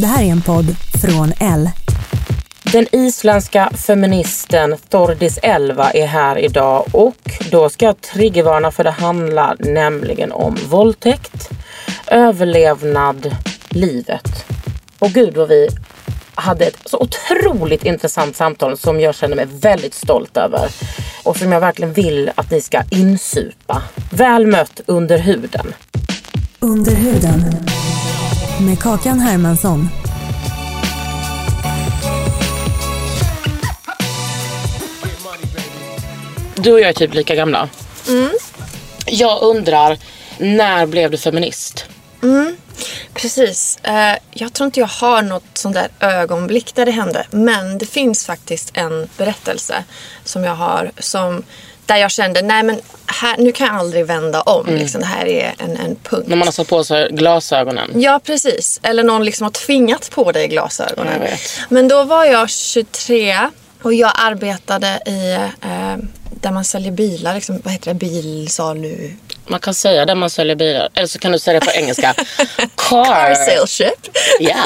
[0.00, 1.70] Det här är en podd från L.
[2.72, 7.16] Den isländska feministen Thordis Elva är här idag och
[7.50, 11.50] då ska jag triggervarna för det handlar nämligen om våldtäkt,
[12.06, 13.36] överlevnad,
[13.68, 14.44] livet.
[14.98, 15.68] Och gud vad vi
[16.34, 20.68] hade ett så otroligt intressant samtal som jag känner mig väldigt stolt över.
[21.24, 23.82] Och som jag verkligen vill att ni ska insupa.
[24.10, 25.74] Väl mött under huden.
[26.60, 27.44] Under huden.
[28.66, 29.88] Med Kakan Hermansson.
[36.56, 37.68] Du och jag är typ lika gamla.
[39.06, 39.98] Jag undrar,
[40.38, 41.86] när blev du feminist?
[43.14, 43.78] Precis.
[43.82, 47.26] Eh, jag tror inte jag har något sånt där ögonblick där det hände.
[47.30, 49.84] Men det finns faktiskt en berättelse
[50.24, 51.42] som jag har som
[51.90, 54.66] där jag kände, nej men här, nu kan jag aldrig vända om.
[54.66, 56.28] Liksom, det här är en, en punkt.
[56.28, 57.90] När man har satt på sig glasögonen.
[57.94, 58.80] Ja, precis.
[58.82, 61.20] Eller någon liksom har tvingat på dig glasögonen.
[61.68, 63.38] Men då var jag 23
[63.82, 65.32] och jag arbetade i
[65.62, 65.96] eh,
[66.40, 67.34] där man säljer bilar.
[67.34, 67.94] Liksom, vad heter det?
[67.94, 69.10] Bilsalu...
[69.46, 70.88] Man kan säga det man säljer bilar.
[70.94, 72.14] Eller så kan du säga det på engelska.
[72.76, 73.34] Car Car.
[73.34, 74.16] saleship.
[74.40, 74.64] Ja.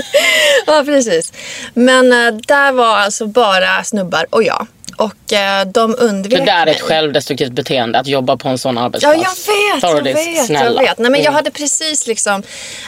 [0.66, 1.32] ja, precis.
[1.74, 4.66] Men eh, där var alltså bara snubbar och jag.
[4.96, 6.74] Och eh, de undvek Det där är mig.
[6.74, 9.48] ett självdestruktivt beteende att jobba på en sån Ja, arbetsplats.
[9.48, 10.82] jag vet, jag vet, snälla.
[10.82, 10.98] jag vet.
[10.98, 11.34] Nej, men jag Mm.
[11.34, 12.42] hade precis liksom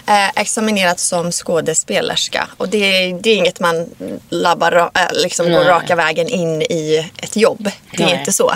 [0.06, 2.48] eh, examinerat som skådespelerska.
[2.56, 3.86] Och det, det är inget man
[4.30, 7.70] labbar, äh, liksom går raka vägen in i ett jobb.
[7.96, 8.18] Det är Nej.
[8.18, 8.52] inte så.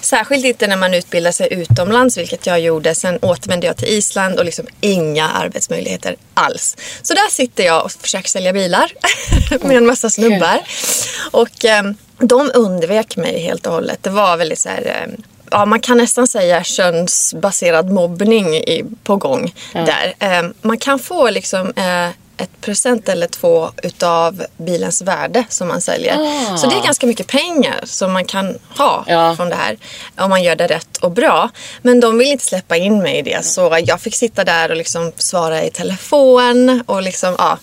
[0.00, 2.94] Särskilt inte när man utbildar sig utomlands, vilket jag gjorde.
[2.94, 6.76] Sen återvände jag till Island och liksom inga arbetsmöjligheter alls.
[7.02, 8.92] Så där sitter jag och försöker sälja bilar
[9.60, 10.60] med en massa snubbar.
[11.30, 14.02] Och ehm, de undvek mig helt och hållet.
[14.02, 15.02] Det var väldigt så här...
[15.02, 20.14] ehm, ja, man kan nästan säga könsbaserad mobbning i, på gång där.
[20.18, 22.08] Eh, man kan få liksom eh,
[22.42, 26.16] ett procent eller två utav bilens värde som man säljer.
[26.56, 29.36] Så det är ganska mycket pengar som man kan ha Ja.
[29.36, 29.76] från det här.
[30.16, 31.50] Om man gör det rätt och bra.
[31.82, 33.44] Men de vill inte släppa in mig i det.
[33.44, 36.82] Så jag fick sitta där och liksom svara i telefon.
[36.86, 37.58] Och liksom, ja,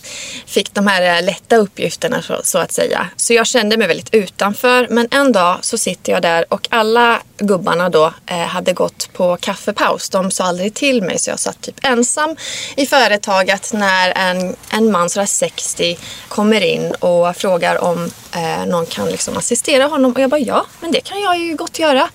[0.45, 3.09] fick de här eh, lätta uppgifterna så, så att säga.
[3.16, 4.88] Så jag kände mig väldigt utanför.
[4.90, 9.38] Men en dag så sitter jag där och alla gubbarna då eh, hade gått på
[9.41, 10.09] kaffepaus.
[10.09, 12.35] De sa aldrig till mig så jag satt typ ensam
[12.75, 15.97] i företaget när en, en man sådär 60
[16.28, 20.12] kommer in och frågar om eh, någon kan liksom assistera honom.
[20.12, 22.09] Och jag bara ja, men det kan jag ju gott göra.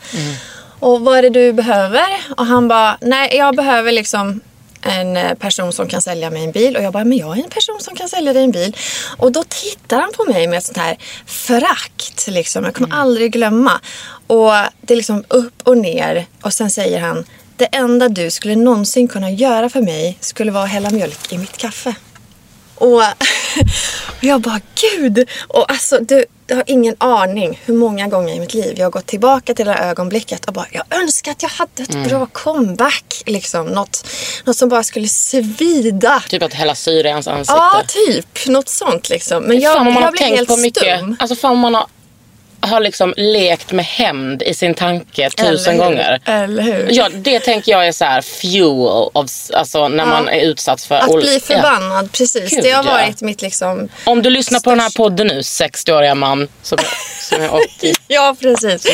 [0.81, 2.07] Och vad är det du behöver?
[2.37, 4.41] Och han bara, nej jag behöver liksom
[4.85, 6.77] en eh, person som kan sälja mig en bil.
[6.77, 8.77] Och jag bara, men jag är en person som kan sälja dig en bil.
[9.17, 12.27] Och då tittar han på mig med ett sånt här förakt.
[12.27, 12.65] Liksom.
[12.65, 13.81] Jag kommer aldrig glömma.
[14.27, 16.27] Och det är liksom upp och ner.
[16.43, 17.25] Och sen säger han,
[17.57, 21.39] det enda du skulle någonsin kunna göra för mig skulle vara att hälla mjölk i
[21.39, 21.95] mitt kaffe.
[22.75, 23.03] Och,
[24.21, 25.29] jag bara, gud!
[25.49, 28.91] Och alltså, du, du har ingen aning hur många gånger i mitt liv jag har
[28.91, 32.27] gått tillbaka till det här ögonblicket och bara, jag önskar att jag hade ett bra
[32.27, 33.23] comeback.
[33.27, 33.67] Liksom.
[33.67, 34.07] Något,
[34.45, 36.23] något som bara skulle svida.
[36.29, 37.53] Typ att hälla syre i hans ansikte.
[37.55, 38.47] Ja, typ.
[38.47, 39.43] Något sånt liksom.
[39.43, 40.99] Men jag, fan man jag har blev tänkt helt på mycket.
[40.99, 41.17] stum.
[41.19, 41.87] Alltså fan man har,
[42.67, 46.21] har liksom lekt med hämnd i sin tanke tusen Eller gånger.
[46.25, 46.89] Eller hur?
[46.91, 50.95] Ja, det tänker jag är så här fuel, of, alltså när man är utsatt för...
[50.95, 51.41] Att bli ja.
[51.41, 52.51] förbannad, precis.
[52.51, 52.91] Gud, det har ja.
[52.91, 53.89] varit mitt liksom...
[54.05, 56.79] Om du lyssnar på den här podden nu, 60-åriga man som,
[57.21, 57.95] som är 80.
[58.09, 58.87] Ja, precis.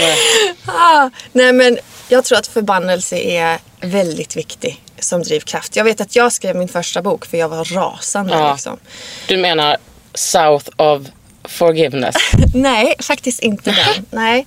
[0.67, 1.78] Ah, nej, men
[2.08, 5.76] jag tror att förbannelse är väldigt viktig som drivkraft.
[5.76, 8.32] Jag vet att jag skrev min första bok för jag var rasande.
[8.32, 8.52] Ja.
[8.52, 8.78] Liksom.
[9.28, 9.76] Du menar
[10.14, 11.02] South of
[11.50, 12.14] Forgiveness?
[12.55, 14.06] Nej, faktiskt inte den.
[14.11, 14.47] Nej.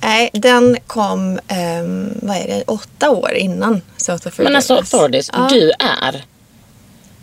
[0.00, 4.82] Nej, den kom, ehm, vad är det, åtta år innan South of Men alltså.
[4.82, 5.48] Thordis, Ja.
[5.50, 6.24] du är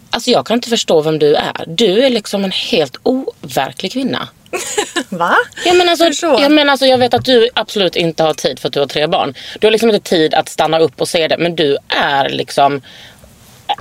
[0.09, 1.63] Alltså jag kan inte förstå vem du är.
[1.67, 4.27] Du är liksom en helt overklig kvinna.
[5.09, 5.35] Va?
[5.65, 6.37] Ja, men alltså, Hur så?
[6.41, 8.87] ja, men alltså, jag vet att du absolut inte har tid för att du har
[8.87, 9.33] tre barn.
[9.59, 11.37] Du har liksom inte tid att stanna upp och se det.
[11.37, 12.81] Men du är liksom...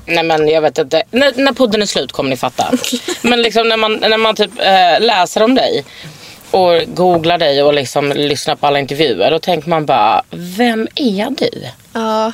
[0.07, 1.03] Nej men jag vet inte.
[1.11, 2.73] När, när podden är slut kommer ni fatta.
[3.23, 5.85] men liksom när man, när man typ äh, läser om dig
[6.51, 9.31] och googlar dig och liksom lyssnar på alla intervjuer.
[9.31, 11.51] Då tänker man bara, vem är du?
[11.93, 12.33] Ja.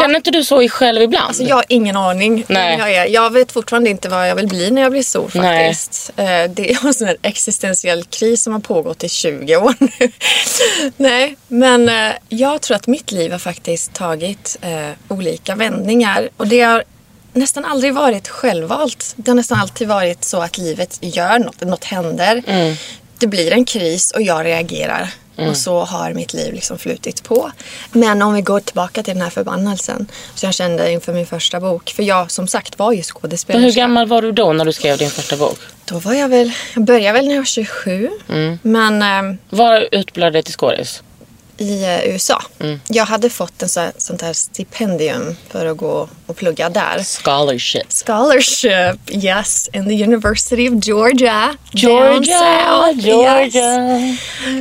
[0.00, 1.26] Känner inte du så i själv ibland?
[1.26, 2.44] Alltså jag har ingen aning.
[2.48, 2.78] Nej.
[2.78, 3.06] Jag, är.
[3.06, 5.68] jag vet fortfarande inte vad jag vill bli när jag blir stor Nej.
[5.68, 6.10] faktiskt.
[6.16, 10.10] Eh, Det är en sån här existentiell kris som har pågått i 20 år nu.
[10.96, 16.28] Nej, men eh, jag tror att mitt liv har faktiskt tagit eh, olika vändningar.
[16.36, 16.84] Och det har
[17.32, 19.12] nästan aldrig varit självvalt.
[19.16, 22.42] Det har nästan alltid varit så att livet gör något, något händer.
[23.18, 25.10] Det blir en kris och jag reagerar.
[25.48, 27.50] Och så har mitt liv liksom flutit på.
[27.92, 31.60] Men om vi går tillbaka till den här förbannelsen som jag kände inför min första
[31.60, 31.90] bok.
[31.90, 33.80] För jag som sagt var ju Men hur skådespelerska.
[33.80, 35.58] gammal var du då när du skrev din första bok?
[35.84, 38.10] Då var jag väl, jag började väl när jag var 27.
[38.62, 41.02] Men eh, Var utbildade till skådis?
[41.58, 42.42] I eh, USA.
[42.88, 47.22] Jag hade fått en så här, sånt här stipendium för att gå och plugga där.
[47.22, 47.86] Scholarship.
[48.06, 51.56] Scholarship, yes, in the University of Georgia.
[51.72, 54.00] Georgia, Georgia.
[54.00, 54.18] Yes.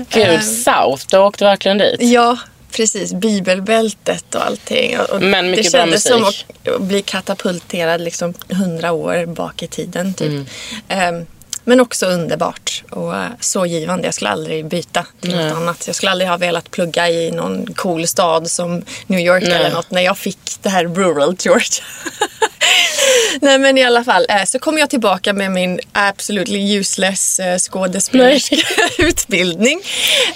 [0.10, 1.06] Gud, South.
[1.10, 1.96] Du åkte verkligen dit.
[2.00, 2.38] Ja,
[2.72, 3.14] precis.
[3.14, 5.00] Bibelbältet och allting.
[5.00, 6.46] Och, Men mycket det bra kändes musik.
[6.66, 10.14] som att, bli katapulterad liksom hundra år bak i tiden.
[10.14, 10.28] Typ.
[10.28, 10.46] Mm.
[10.88, 11.26] Ehm,
[11.66, 14.06] men också underbart och eh, så givande.
[14.08, 15.84] Jag skulle aldrig byta till något annat.
[15.88, 19.52] Jag skulle aldrig ha velat plugga i någon cool stad som New York Nej.
[19.54, 21.84] eller något när jag fick det här rural Georgia.
[23.42, 27.58] Nej men i alla fall eh, så kom jag tillbaka med min absolutely useless eh,
[27.58, 28.56] skådespelerska
[28.98, 29.82] utbildning.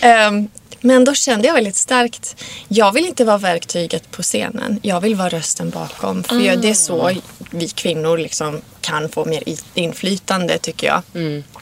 [0.02, 0.48] Ehm,
[0.82, 2.36] men då kände jag väldigt starkt,
[2.68, 4.80] jag vill inte vara verktyget på scenen.
[4.84, 6.24] Jag vill vara rösten bakom.
[6.24, 7.12] För jag- det är så
[7.50, 9.44] vi kvinnor liksom kan få mer
[9.74, 11.02] inflytande tycker jag.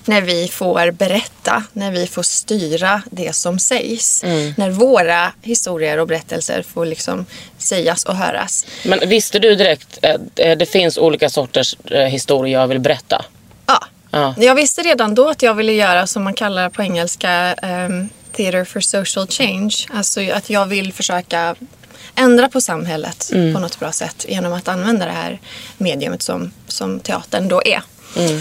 [0.05, 4.23] När vi får berätta, när vi får styra det som sägs.
[4.57, 7.25] När våra historier och berättelser får liksom
[7.57, 8.65] sägas och höras.
[8.85, 13.25] Men visste du direkt att det finns olika sorters eh, historier jag vill berätta?
[13.65, 13.85] Ja.
[14.11, 14.35] Ja.
[14.37, 18.65] Jag visste redan då att jag ville göra som man kallar på engelska um, theater
[18.65, 19.75] for social change.
[19.89, 21.55] Alltså att jag vill försöka
[22.17, 25.41] ändra på samhället på något bra sätt genom att använda det här
[25.77, 27.81] mediumet som, som teatern då är.
[28.15, 28.39] Eh,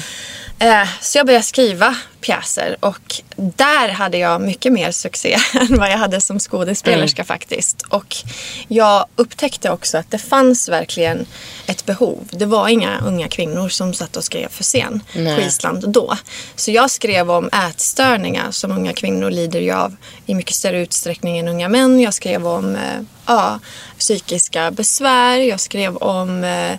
[1.01, 5.99] Så jag började skriva pjäser och där hade jag mycket mer succé än vad jag
[5.99, 7.83] hade som skådespelerska faktiskt.
[7.83, 8.17] Och
[8.69, 11.27] jag upptäckte också att det fanns verkligen
[11.67, 12.29] ett behov.
[12.31, 15.37] Det var inga unga kvinnor som satt och skrev för scen Nej.
[15.37, 16.17] på Island då.
[16.57, 21.39] Så jag skrev om ätstörningar som unga kvinnor lider ju av i mycket större utsträckning
[21.39, 22.01] än unga män.
[22.01, 23.61] Jag skrev om eh, ja,
[23.99, 25.37] psykiska besvär.
[25.37, 26.79] Jag skrev om eh, eh,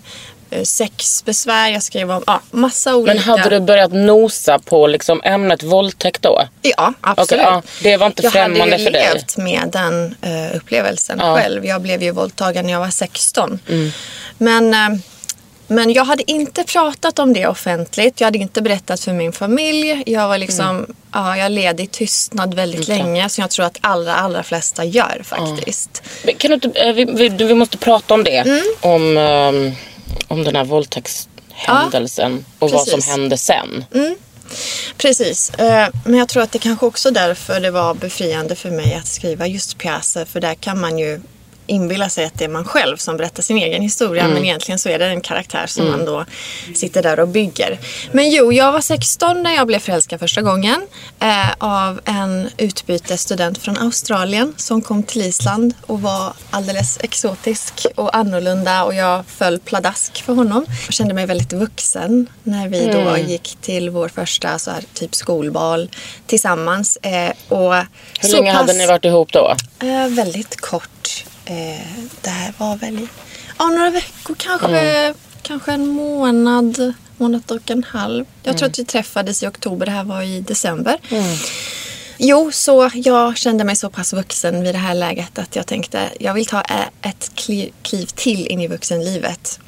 [0.64, 1.70] sexbesvär.
[1.70, 3.14] Jag skrev om ja, massa olika...
[3.14, 6.48] Men hade du börjat nosa på liksom ämnet våldtäkt då?
[6.62, 7.32] Ja, absolut.
[7.32, 9.10] Okej, ja, det var inte jag främmande hade ju för dig.
[9.14, 11.36] levt med den eh, upplevelsen Ja.
[11.36, 11.66] själv.
[11.66, 13.60] Jag blev ju våldtagen när jag var 16.
[13.70, 13.92] Mm.
[14.38, 15.00] Men, eh,
[15.70, 18.22] men jag hade inte pratat om det offentligt.
[18.22, 20.04] Jag hade inte berättat för min familj.
[20.06, 20.96] Jag var liksom, Mm.
[21.14, 23.30] ja, jag led i tystnad väldigt länge.
[23.30, 26.04] Som jag tror att allra, allra flesta gör faktiskt.
[26.38, 28.38] Kan du eh, vi, vi, vi måste prata om det.
[28.38, 28.62] Mm.
[28.82, 29.72] Om, ehm,
[30.28, 33.12] om den här våldtäktshändelsen och vad som precis.
[33.12, 33.86] hände sen.
[34.98, 38.96] Precis, eh, men jag tror att det kanske också därför det var befriande för mig
[38.96, 40.26] att skriva just pjäser.
[40.26, 41.22] För där kan man ju
[41.68, 44.28] inbilla sig att det är man själv som berättar sin egen historia.
[44.28, 46.26] Men egentligen så är det en karaktär som man då
[46.76, 47.80] sitter där och bygger.
[48.12, 50.88] Men jo, jag var 16 när jag blev förälskad första gången.
[51.20, 58.16] Eh, av en utbytesstudent från Australien som kom till Island och var alldeles exotisk och
[58.16, 58.84] annorlunda.
[58.84, 60.66] Och jag föll pladask för honom.
[60.86, 65.16] Jag kände mig väldigt vuxen när vi då gick till vår första så här, typ
[65.16, 65.90] skolbal
[66.28, 66.98] tillsammans.
[67.02, 67.74] Eh, och
[68.20, 69.56] Hur länge hade pass- ni varit ihop då?
[69.80, 71.24] Eh, väldigt kort.
[71.48, 71.88] Eh,
[72.22, 73.08] det här var väl
[73.58, 75.14] ja, några veckor, kanske, Mm.
[75.42, 78.26] kanske en månad, månad och en halv.
[78.44, 78.58] Jag Mm.
[78.60, 80.98] tror att vi träffades i oktober, det här var i december.
[82.18, 86.10] Jo, så jag kände mig så pass vuxen vid det här läget att jag tänkte
[86.20, 86.62] jag vill ta
[87.02, 89.60] ett kliv, till in i vuxenlivet.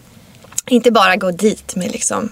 [0.67, 2.31] Inte bara gå dit med liksom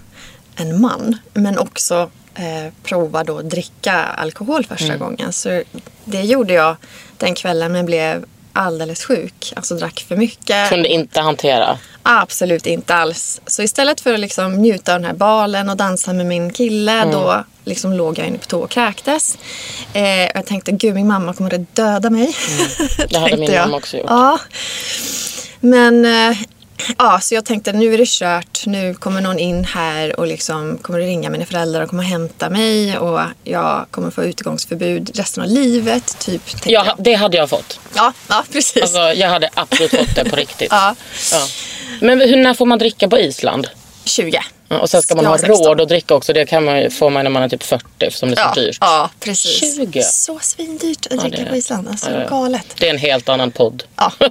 [0.55, 4.99] en man, men också eh, prova då att dricka alkohol första Mm.
[4.99, 5.33] gången.
[5.33, 5.63] Så
[6.05, 6.75] det gjorde jag
[7.17, 8.25] den kvällen men blev
[8.57, 9.53] alldeles sjuk.
[9.55, 10.69] Alltså drack för mycket.
[10.69, 11.77] Kunde inte hantera.
[12.03, 13.41] Absolut inte alls.
[13.45, 16.91] Så istället för att liksom njuta av den här balen och dansa med min kille
[16.91, 17.11] Mm.
[17.11, 19.37] då liksom låg jag inne på toa och kräktes.
[19.93, 22.35] Eh, och jag tänkte gud min mamma kommer att döda mig.
[23.09, 23.65] Det hade min jag.
[23.65, 24.05] mamma också gjort.
[24.09, 24.39] Ja.
[25.59, 26.37] Men eh,
[26.97, 28.65] ja, så jag tänkte nu är det kört.
[28.65, 32.09] Nu kommer någon in här och liksom kommer att ringa mina föräldrar och kommer att
[32.09, 36.19] hämta mig och jag kommer få utegångsförbud resten av livet.
[36.19, 36.95] Typ, Ja, jag.
[37.05, 37.79] det hade jag fått.
[37.95, 38.81] Ja, ja, precis.
[38.81, 40.67] Alltså, jag hade absolut fått det på riktigt.
[40.71, 40.95] ja,
[41.31, 41.47] Ja.
[42.01, 43.67] Men hur, när får man dricka på Island?
[44.07, 44.39] 20.
[44.69, 45.65] Ja, och sen ska man ha har 16.
[45.65, 46.33] råd att dricka också.
[46.33, 48.61] Det kan man, får man när man är typ 40 eftersom det är så Ja,
[48.61, 48.77] dyrt.
[48.81, 49.59] ja, precis.
[49.77, 50.01] 20.
[50.03, 51.87] Så svindyrt att Ja, dricka är på Island.
[51.87, 52.27] Alltså, Ja, ja.
[52.29, 52.65] galet.
[52.79, 53.83] Det är en helt annan podd.
[53.95, 54.11] Ja.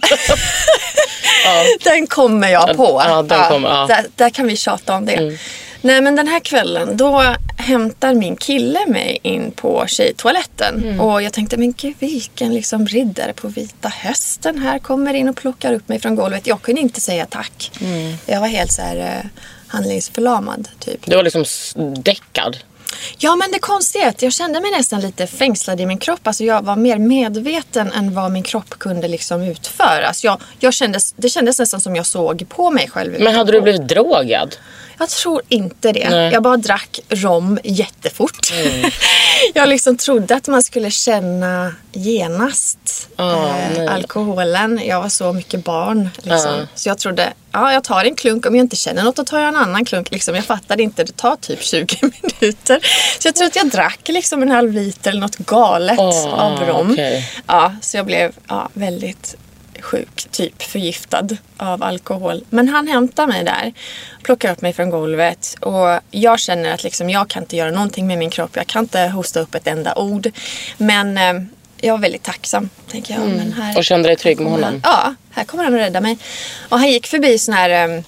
[1.85, 3.03] Den kommer jag på.
[3.05, 3.77] Ja, den kommer, ja.
[3.85, 3.89] Mm.
[3.89, 5.39] Där, där kan vi tjata om det.
[5.81, 10.83] Nej men den här kvällen då hämtar min kille mig in på tjejtoaletten.
[10.85, 11.01] Mm.
[11.01, 15.37] Och jag tänkte men gud vilken liksom riddare på vita hästen här kommer in och
[15.37, 16.47] plockar upp mig från golvet.
[16.47, 17.71] Jag kunde inte säga tack.
[17.81, 18.15] Mm.
[18.27, 19.31] Jag var helt så här eh,
[19.67, 21.07] handlingsförlamad typ.
[21.07, 21.45] Du var liksom
[21.97, 22.57] däckad.
[23.19, 26.27] Ja, men det konstiga är att jag kände mig nästan lite fängslad i min kropp.
[26.27, 30.07] Alltså jag var mer medveten än vad min kropp kunde liksom utföra.
[30.07, 33.17] Alltså jag, jag kändes, det kändes nästan som jag såg på mig själv.
[33.21, 34.57] Men hade du blivit drogad?
[34.99, 36.09] Jag tror inte det.
[36.11, 36.33] Nej.
[36.33, 38.53] Jag bara drack rom jättefort.
[39.55, 43.79] jag liksom trodde att man skulle känna genast nej.
[43.85, 44.81] eh, alkoholen.
[44.85, 46.09] Jag var så mycket barn.
[46.17, 46.55] Liksom.
[46.63, 46.67] Ah.
[46.75, 48.47] Så jag trodde, ja jag tar en klunk.
[48.47, 50.11] Om jag inte känner något då tar jag en annan klunk.
[50.11, 50.35] Liksom.
[50.35, 52.79] Jag fattade inte, det tar typ 20 minuter.
[53.19, 56.61] Så jag tror att jag drack liksom en halv liter eller något galet Ah, av
[56.61, 56.91] rom.
[56.93, 57.31] okej.
[57.47, 59.37] Ja, så jag blev ja, väldigt
[59.81, 62.45] sjuk, typ förgiftad av alkohol.
[62.51, 63.73] Men han hämtar mig där,
[64.23, 68.07] plockar upp mig från golvet och jag känner att liksom, jag kan inte göra någonting
[68.07, 68.57] med min kropp.
[68.57, 70.31] Jag kan inte hosta upp ett enda ord.
[70.77, 71.33] Men eh,
[71.81, 72.69] jag var väldigt tacksam.
[72.91, 73.23] Tänker jag.
[73.29, 73.77] Men här, Mm.
[73.77, 74.81] Och kände dig trygg med honom?
[74.85, 76.19] Ja, här kommer han att rädda mig.
[76.69, 78.03] Och han gick förbi sån här eh,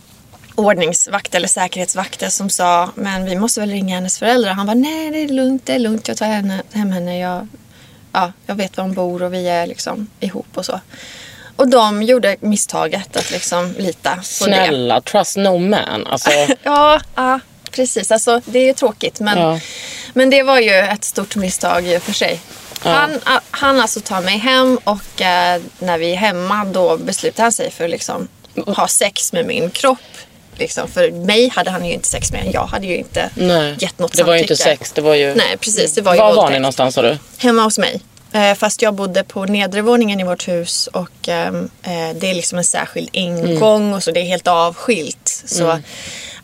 [0.54, 4.52] ordningsvakt eller säkerhetsvakter som sa men vi måste väl ringa hennes föräldrar.
[4.52, 6.08] Han var nej det är lugnt, det är lugnt.
[6.08, 7.18] Jag tar henne, hem henne.
[7.18, 7.48] Jag,
[8.12, 10.80] ja, jag vet var hon bor och vi är liksom ihop och så.
[11.58, 14.24] Och de gjorde misstaget att liksom lita på det.
[14.24, 16.06] Snälla, trust no man.
[16.06, 16.30] Alltså,
[16.62, 18.10] Ja, ja, precis.
[18.12, 19.20] Alltså, det är ju tråkigt.
[19.20, 19.60] Men, Ja.
[20.12, 22.40] men det var ju ett stort misstag i och för sig.
[22.80, 27.42] Han, a- han alltså tar mig hem och eh, när vi är hemma då beslutar
[27.42, 28.28] han sig för att liksom,
[28.66, 29.98] ha sex med min kropp.
[30.56, 30.88] Liksom.
[30.88, 32.50] För mig hade han ju inte sex med.
[32.52, 33.76] Jag hade ju inte nej.
[33.78, 34.78] gett något Det var ju inte samtycke.
[34.78, 35.34] sex, det var ju...
[35.34, 35.94] Nej, precis.
[35.94, 36.52] Det var ju Var var våldtäkt.
[36.52, 37.18] ni någonstans sa du?
[37.38, 38.00] Hemma hos mig.
[38.32, 42.35] Eh, fast jag bodde på nedre våningen i vårt hus och ehm, eh, det är
[42.35, 45.42] liksom en särskild ingång och så det är helt avskilt.
[45.47, 45.78] Så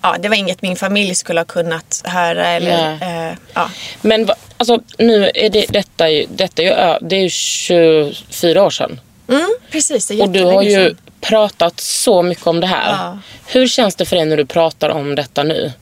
[0.03, 2.93] ja, det var inget min familj skulle ha kunnat höra eller
[3.31, 3.71] eh, ja.
[4.03, 8.71] Men alltså, nu är det, detta, ju- detta är ju, det är ju 24 år
[8.71, 9.00] sedan.
[9.29, 10.97] Mm, precis, det är Och du har ju sedan.
[11.21, 12.91] pratat så mycket om det här.
[12.93, 13.19] Ja.
[13.47, 15.73] Hur känns det för dig när du pratar om detta nu?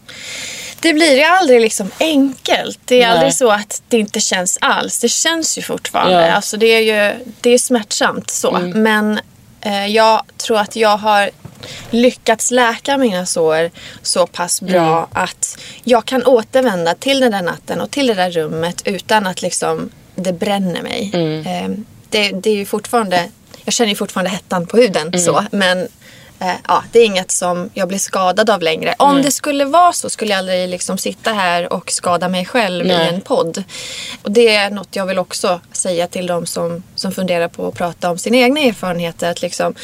[0.82, 2.78] Det blir ju aldrig liksom enkelt.
[2.84, 3.10] Det är Nej.
[3.16, 4.98] aldrig så att det inte känns alls.
[4.98, 6.12] Det känns ju fortfarande.
[6.14, 6.20] Ja.
[6.22, 6.34] Mm.
[6.36, 8.58] Alltså det är ju det är smärtsamt så.
[8.74, 9.20] Men
[9.60, 11.30] eh, jag tror att jag har
[11.90, 13.70] lyckats läka mina sår
[14.02, 15.08] så pass bra Mm.
[15.24, 19.42] att jag kan återvända till den där natten och till det där rummet utan att
[19.42, 21.10] liksom det bränner mig.
[21.14, 21.46] Mm.
[21.46, 23.28] Eh, det, det är ju fortfarande,
[23.64, 25.20] jag känner ju fortfarande hettan på huden Mm.
[25.20, 25.44] så.
[25.50, 25.88] Men
[26.42, 28.94] eh, ja, det är inget som jag blir skadad av längre.
[28.98, 32.86] Om det skulle vara så skulle jag aldrig liksom sitta här och skada mig själv
[32.86, 33.06] Nej.
[33.06, 33.64] i en podd.
[34.22, 37.74] Och det är något jag vill också säga till de som, som funderar på att
[37.74, 39.30] prata om sina egna erfarenheter.
[39.30, 39.74] Att liksom,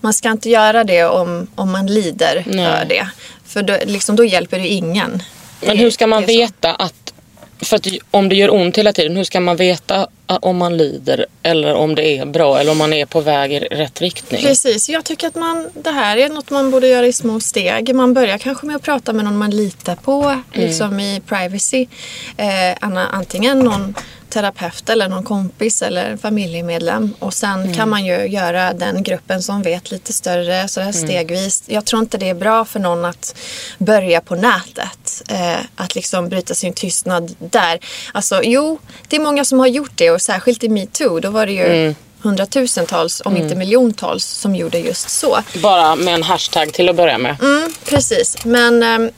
[0.00, 2.66] man ska inte göra det om, om man lider Nej.
[2.66, 3.08] för det.
[3.44, 5.22] För då, liksom, då hjälper det ingen.
[5.60, 7.14] Men hur ska man veta att...
[7.60, 10.76] För att om det gör ont hela tiden, hur ska man veta a- om man
[10.76, 14.42] lider eller om det är bra eller om man är på väg i rätt riktning?
[14.42, 17.94] Precis, jag tycker att man, det här är något man borde göra i små steg.
[17.94, 20.42] Man börjar kanske med att prata med någon man litar på, Mm.
[20.52, 21.86] liksom i privacy.
[22.36, 23.94] Eh, antingen någon
[24.28, 27.14] terapeut eller någon kompis eller familjemedlem.
[27.18, 27.74] Och sen Mm.
[27.74, 30.92] kan man ju göra den gruppen som vet lite större så Mm.
[30.92, 31.62] här stegvis.
[31.66, 33.34] Jag tror inte det är bra för någon att
[33.78, 34.97] börja på nätet.
[35.28, 37.78] Eh, att liksom bryta sin tystnad där.
[38.12, 41.46] Alltså jo, det är många som har gjort det och särskilt i metoo då var
[41.46, 41.94] det ju Mm.
[42.22, 45.38] hundratusentals, om inte miljontals, som gjorde just så.
[45.62, 47.36] Bara med en hashtag till att börja med.
[47.42, 49.10] Mm, precis, men ehm,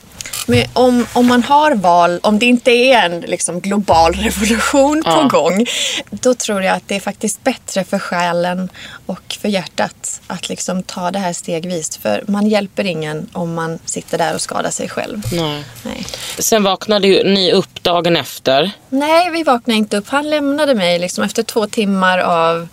[0.47, 5.15] med, om, om man har val, om det inte är en liksom, global revolution Ja.
[5.15, 5.65] på gång,
[6.09, 8.69] då tror jag att det är faktiskt bättre för själen
[9.05, 11.97] och för hjärtat att liksom ta det här stegvis.
[11.97, 15.21] För man hjälper ingen om man sitter där och skadar sig själv.
[15.31, 15.63] Nej.
[15.83, 16.05] Nej.
[16.39, 18.71] Sen vaknade ju ni upp dagen efter.
[18.89, 20.09] Nej, vi vaknade inte upp.
[20.09, 22.67] Han lämnade mig liksom efter två timmar av,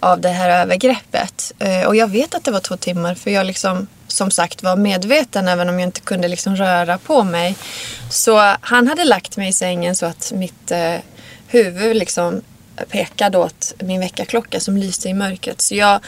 [0.00, 1.52] av det här övergreppet.
[1.58, 4.76] Eh, och jag vet att det var två timmar för jag liksom som sagt var
[4.76, 7.56] medveten även om jag inte kunde liksom röra på mig.
[8.10, 10.94] Så han hade lagt mig i sängen så att mitt eh,
[11.46, 12.42] huvud liksom
[12.88, 15.60] pekade åt min väckarklocka som lyste i mörkret.
[15.60, 16.00] Så jag,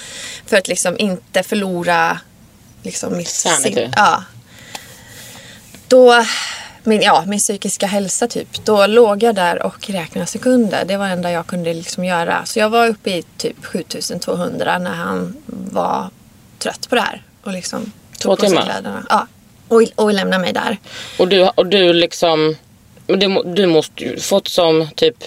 [0.46, 2.18] för att liksom inte förlora
[2.82, 3.74] liksom mitt Sanity.
[3.74, 4.22] sin- Ja.
[5.88, 6.24] Då,
[6.82, 8.64] min, ja, min psykiska hälsa typ.
[8.64, 10.84] Då låg jag där och räknade sekunder.
[10.84, 12.44] Det var det enda jag kunde liksom göra.
[12.46, 16.10] Så jag var uppe i typ 7200 när han var
[16.58, 17.22] trött på det här.
[17.44, 18.64] Och liksom Två tog på sig timmar?
[18.64, 19.06] kläderna.
[19.10, 19.26] Ja.
[19.68, 20.76] Och, och lämnade mig där.
[21.18, 22.56] Och du, och du liksom...
[23.06, 25.24] Du, du måste ju fått som typ...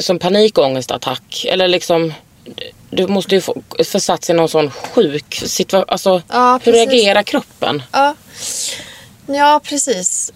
[0.00, 1.44] Som panikångestattack.
[1.48, 2.14] Eller liksom...
[2.90, 5.88] Du måste ju få försatts i någon sån sjuk situation.
[5.88, 7.82] Alltså, Ja, hur reagerar kroppen?
[7.92, 8.14] Ja.
[9.26, 10.32] ja, precis.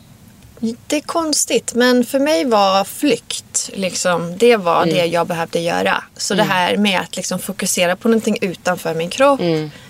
[0.86, 6.04] Det är konstigt, men för mig var flykt liksom, det var det jag behövde göra.
[6.16, 9.40] Så det här med att liksom fokusera på någonting utanför min kropp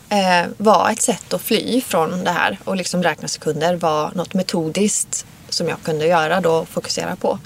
[0.08, 2.58] eh, var ett sätt att fly från det här.
[2.64, 7.38] Och liksom räkna sekunder var något metodiskt som jag kunde göra då och fokusera på.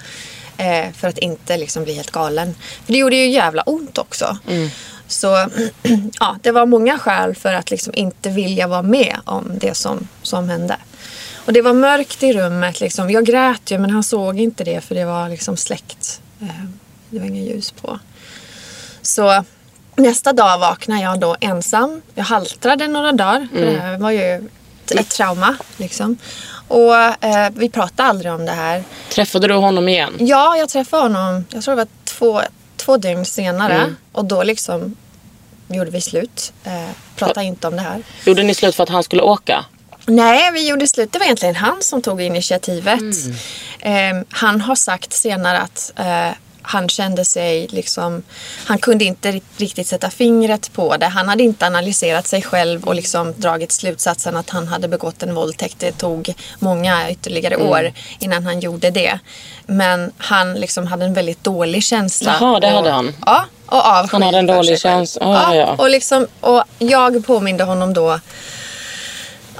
[0.57, 2.55] Eh, för att inte liksom bli helt galen.
[2.85, 4.37] För det gjorde ju jävla ont också.
[5.07, 5.27] Så
[6.19, 10.07] ja, det var många skäl för att liksom inte vilja vara med om det som,
[10.21, 10.77] som hände.
[11.45, 12.79] Och det var mörkt i rummet.
[12.79, 13.09] Liksom.
[13.11, 16.21] Jag grät ju men han såg inte det för det var liksom släckt.
[16.41, 16.47] Eh,
[17.09, 17.99] Det var ingen ljus på.
[19.01, 19.43] Så
[19.95, 22.01] nästa dag vaknade jag då ensam.
[22.15, 23.47] Jag haltrade några dagar.
[23.53, 24.35] För det här var ju
[24.85, 25.55] ett, ett trauma.
[25.77, 26.17] Liksom.
[26.67, 28.83] Och eh, vi pratade aldrig om det här.
[29.09, 30.13] Träffade du honom igen?
[30.19, 32.41] Ja, jag träffade honom, jag tror det var två,
[32.77, 33.73] två dygn senare.
[33.73, 33.95] Mm.
[34.11, 34.95] Och då liksom
[35.67, 36.53] gjorde vi slut.
[36.63, 38.03] Eh, pratade inte om det här.
[38.25, 39.65] Gjorde ni slut för att han skulle åka?
[40.05, 41.11] Nej, vi gjorde slut.
[41.11, 42.99] Det var egentligen han som tog initiativet.
[43.79, 44.19] Mm.
[44.19, 46.29] Eh, han har sagt senare att eh,
[46.63, 48.23] han kände sig liksom...
[48.65, 51.05] Han kunde inte ri- riktigt sätta fingret på det.
[51.05, 55.35] Han hade inte analyserat sig själv och liksom dragit slutsatsen att han hade begått en
[55.35, 55.79] våldtäkt.
[55.79, 57.67] Det tog många ytterligare Mm.
[57.67, 59.19] år innan han gjorde det.
[59.65, 62.35] Men han liksom hade en väldigt dålig känsla.
[62.39, 63.13] Jaha, det och, hade han.
[63.25, 65.21] Ja, och avsky Han hade en dålig känsla.
[65.25, 65.75] Ja, ja, ja.
[65.77, 68.19] Och, liksom, och jag påminde honom då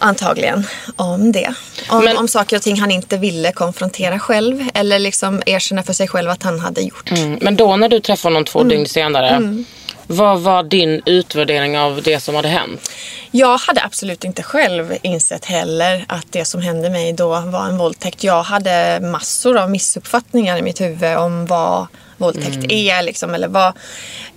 [0.03, 1.53] antagligen om det.
[1.89, 5.94] Om, Men- om saker och ting han inte ville konfrontera själv eller liksom erkänna för
[5.94, 7.11] sig själv att han hade gjort.
[7.11, 7.39] Mm.
[7.42, 9.63] Men då när du träffade honom två dygn senare.
[10.07, 12.92] Vad var din utvärdering av det som hade hänt?
[13.31, 17.77] Jag hade absolut inte själv insett heller att det som hände mig då var en
[17.77, 18.24] våldtäkt.
[18.24, 21.87] Jag hade massor av missuppfattningar i mitt huvud om vad
[22.18, 23.01] våldtäkt är.
[23.01, 23.74] Liksom, eller vad,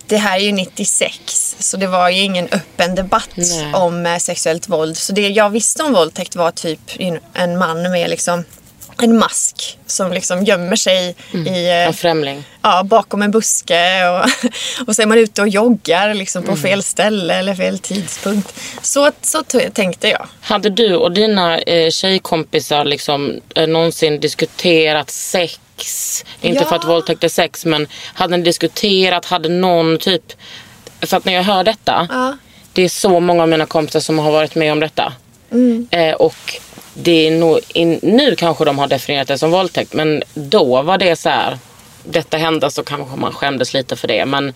[0.07, 3.73] det här är ju 96 så det var ju ingen öppen debatt Nej.
[3.73, 4.97] om eh, sexuellt våld.
[4.97, 6.79] Så det jag visste om våldtäkt var typ
[7.33, 8.43] en man med liksom
[9.03, 12.43] en mask som liksom gömmer sig i, eh, En främling?
[12.61, 14.25] ja, bakom en buske och,
[14.87, 18.53] och så är man ute och joggar liksom på fel ställe eller fel tidpunkt.
[18.81, 20.27] Så, så tänkte jag.
[20.41, 26.25] Hade du och dina eh, tjejkompisar liksom, eh, någonsin diskuterat sex?
[26.41, 26.69] Inte Ja.
[26.69, 30.23] för att våldtäkt är sex, men hade ni diskuterat, hade någon typ...
[31.01, 32.37] För att när jag hör detta, Ja.
[32.73, 35.13] det är så många av mina kompisar som har varit med om detta.
[35.51, 35.87] Mm.
[35.91, 36.59] Eh, och
[37.03, 40.97] det är nog, in, nu kanske de har definierat det som våldtäkt, men då var
[40.97, 41.57] det så här.
[42.03, 44.25] Detta hände så kanske man skämdes lite för det.
[44.25, 44.53] Men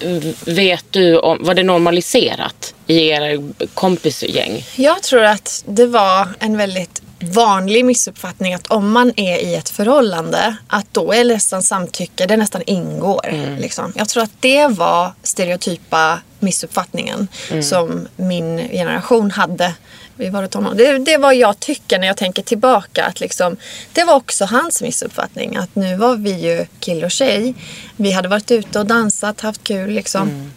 [0.00, 3.42] eh, vet du, om, var det normaliserat i er
[3.74, 4.66] kompisgäng?
[4.76, 9.68] Jag tror att det var en väldigt vanlig missuppfattning att om man är i ett
[9.68, 13.56] förhållande att då är nästan samtycke, det nästan ingår.
[13.58, 13.92] Liksom.
[13.96, 17.28] Jag tror att det var stereotypa missuppfattningen
[17.62, 19.74] som min generation hade.
[20.20, 20.74] Vi var ett tonår.
[20.74, 23.04] det, det var jag tycker när jag tänker tillbaka.
[23.04, 23.56] Att liksom,
[23.92, 25.56] det var också hans missuppfattning.
[25.56, 27.54] Att nu var vi ju kille och tjej.
[27.96, 29.90] Vi hade varit ute och dansat, haft kul.
[29.90, 30.52] Liksom.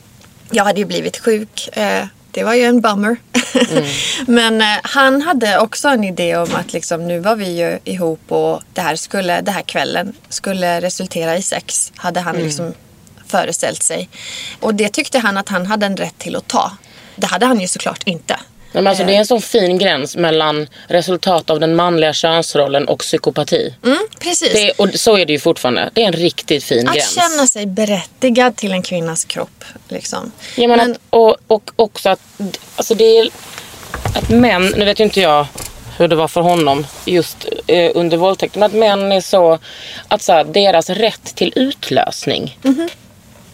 [0.51, 1.77] Jag hade ju blivit sjuk.
[1.77, 3.17] Eh, det var ju en bummer.
[4.27, 8.31] Men eh, han hade också en idé om att liksom, nu var vi ju ihop
[8.31, 11.91] och det här, skulle, det här kvällen skulle resultera i sex.
[11.95, 12.73] Hade han liksom
[13.27, 14.09] föreställt sig.
[14.59, 16.71] Och det tyckte han att han hade en rätt till att ta.
[17.15, 18.39] Det hade han ju såklart inte.
[18.73, 22.99] Men alltså, det är en sån fin gräns mellan resultat av den manliga könsrollen och
[22.99, 23.73] psykopati.
[23.83, 24.53] Mm, precis.
[24.53, 25.89] Det och så är det ju fortfarande.
[25.93, 27.15] Det är en riktigt fin att gräns.
[27.15, 29.63] känna sig berättigad till en kvinnas kropp.
[29.89, 30.31] Liksom.
[30.55, 32.19] Ja, men att, och, och också att,
[32.75, 33.29] alltså det är,
[34.15, 35.47] att män, nu vet ju inte jag
[35.97, 39.59] hur det var för honom just eh, under våldtäkten, men att män är så,
[40.07, 42.57] att så här, deras rätt till utlösning,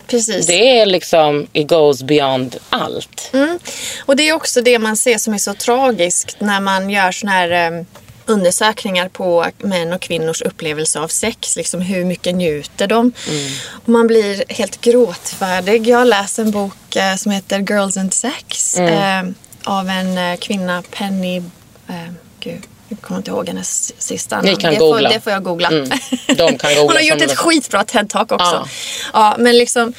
[0.09, 0.47] precis.
[0.47, 3.29] det är liksom, it goes beyond allt.
[3.33, 3.59] Mm.
[4.05, 7.31] Och det är också det man ser som är så tragiskt när man gör såna
[7.31, 7.83] här eh,
[8.25, 11.55] undersökningar på män och kvinnors upplevelse av sex.
[11.55, 13.11] Liksom hur mycket njuter de?
[13.69, 15.87] Och man blir helt gråtfärdig.
[15.87, 19.23] Jag läst en bok eh, som heter Girls and Sex eh,
[19.63, 21.37] av en eh, kvinna, Penny...
[21.87, 24.61] Eh, gud, jag kommer inte ihåg hennes sista Ni namn.
[24.61, 25.09] kan det, googla.
[25.09, 25.67] Får, det får jag googla.
[25.67, 25.89] Mm.
[26.27, 28.55] De kan googla Hon har gjort ett skitbra TED-talk också.
[28.55, 28.67] Ja.
[29.13, 29.93] Ja, men liksom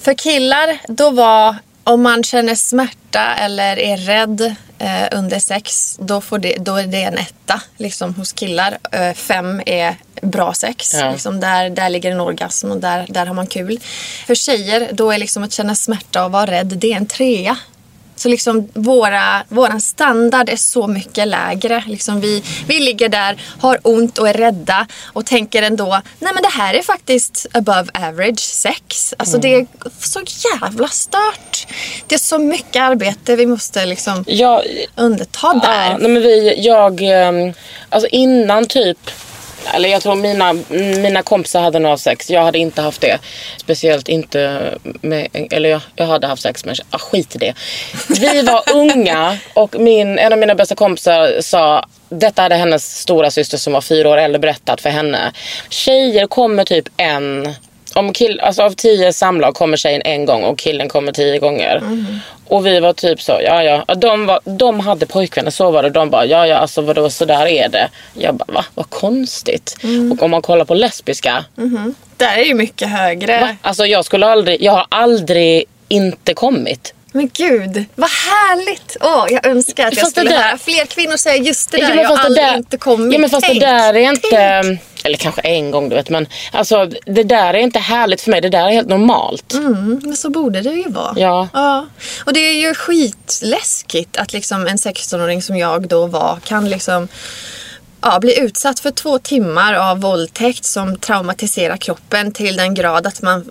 [0.00, 6.20] för killar, då var om man känner smärta eller är rädd eh, under sex, då,
[6.20, 8.78] får det, då är det en etta liksom, hos killar.
[8.92, 10.94] Eh, fem är bra sex.
[10.94, 11.10] Ja.
[11.10, 13.80] Liksom, där, där ligger en orgasm och där, där har man kul.
[14.26, 17.56] För tjejer, då är liksom att känna smärta och vara rädd, det är en trea.
[18.16, 21.84] Så liksom våra, våran standard är så mycket lägre.
[21.86, 26.42] Liksom vi, vi ligger där, har ont och är rädda och tänker ändå, nej men
[26.42, 29.14] det här är faktiskt above average sex.
[29.16, 29.66] Alltså det är
[30.00, 30.20] så
[30.52, 31.66] jävla stört.
[32.06, 34.62] Det är så mycket arbete vi måste liksom Jag,
[34.96, 35.90] underta där.
[35.90, 37.52] Ja, nej men vi, jag, ehm,
[37.88, 39.10] alltså innan typ,
[39.72, 40.52] eller jag tror mina,
[41.02, 42.30] mina kompisar hade nog haft sex.
[42.30, 43.18] Jag hade inte haft det.
[43.56, 47.54] Speciellt inte med, eller jag, jag hade haft sex men ah, skit i det.
[48.20, 53.30] Vi var unga och min, en av mina bästa kompisar sa detta hade hennes stora
[53.30, 55.32] syster som var fyra år äldre berättat för henne.
[55.68, 57.54] Tjejer kommer typ en
[57.94, 61.82] om kill, alltså av tio samlag kommer tjejen en gång och killen kommer tio gånger.
[62.48, 63.94] Och vi var typ så, ja ja.
[63.94, 65.90] De, var, de hade pojkvänner, så var det.
[65.90, 67.88] De bara, ja ja alltså vadå så där är det.
[68.14, 68.64] Jag bara, va?
[68.74, 69.76] Vad konstigt.
[70.12, 71.44] Och om man kollar på lesbiska.
[72.16, 73.40] Där är ju mycket högre.
[73.40, 73.56] Va?
[73.62, 76.94] Alltså jag skulle aldrig, jag har aldrig inte kommit.
[77.16, 78.96] Men gud, vad härligt!
[79.00, 81.88] Åh, jag önskar att jag Fast skulle där- höra fler kvinnor säga just det där.
[81.88, 83.12] Jag men har fast det aldrig där- inte kommit.
[83.14, 84.80] Ja men fast Tänk, det där är inte, tänk.
[85.04, 88.40] eller kanske en gång du vet men alltså det där är inte härligt för mig.
[88.40, 89.52] Det där är helt normalt.
[89.54, 91.12] Mm, men så borde det ju vara.
[91.16, 91.48] Ja.
[91.52, 91.86] ja.
[92.24, 97.08] Och det är ju skitläskigt att liksom en 16-åring som jag då var kan liksom
[98.04, 103.22] ja, bli utsatt för två timmar av våldtäkt som traumatiserar kroppen till den grad att
[103.22, 103.44] man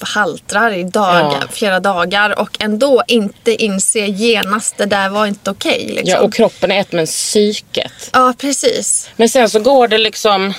[0.00, 1.48] haltrar i dagar, Ja.
[1.50, 5.86] flera dagar och ändå inte inse genast det där var inte okej.
[5.86, 6.10] liksom.
[6.10, 7.92] Ja, och kroppen är ett med psyket.
[8.12, 9.10] ja, precis.
[9.16, 10.52] Men sen så går det liksom,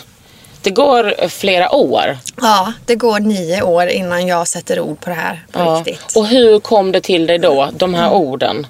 [0.62, 2.18] det går flera år.
[2.42, 5.84] Ja, det går nio år innan jag sätter ord på det här på Ja.
[5.86, 6.16] riktigt.
[6.16, 8.68] Och hur kom det till dig då, de här orden?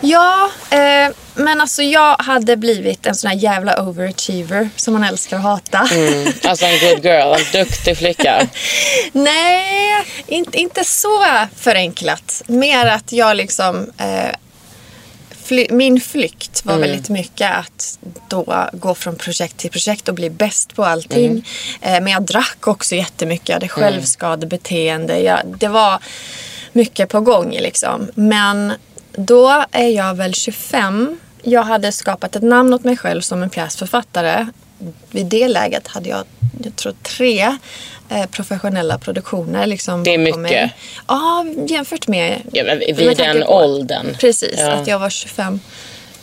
[0.00, 5.36] Ja, eh, men alltså jag hade blivit en sån här jävla overachiever som man älskar
[5.36, 5.88] att hata.
[5.92, 6.32] Mm.
[6.44, 8.48] Alltså en good girl, en duktig flicka.
[9.12, 11.24] Nej, inte, inte så
[11.56, 12.42] förenklat.
[12.46, 13.90] Mer att jag liksom...
[13.98, 14.36] Eh,
[15.44, 20.30] fly, min flykt var väldigt mycket att då gå från projekt till projekt och bli
[20.30, 21.48] bäst på allting.
[21.80, 23.48] Eh, men jag drack också jättemycket.
[23.48, 25.20] Jag hade självskadebeteende.
[25.20, 25.98] Jag, det var
[26.72, 28.10] mycket på gång liksom.
[28.14, 28.72] Men
[29.16, 31.18] då är jag väl 25.
[31.42, 34.46] Jag hade skapat ett namn åt mig själv som en pjäsförfattare.
[35.10, 36.24] Vid det läget hade jag,
[36.64, 37.56] jag tror tre
[38.08, 39.66] eh, professionella produktioner.
[39.66, 40.70] Liksom, Det är mycket.
[41.08, 42.42] Ja, jämfört med...
[42.52, 44.06] Ja, vid med den på- åldern.
[44.20, 44.72] Precis, Ja.
[44.72, 45.60] att jag var 25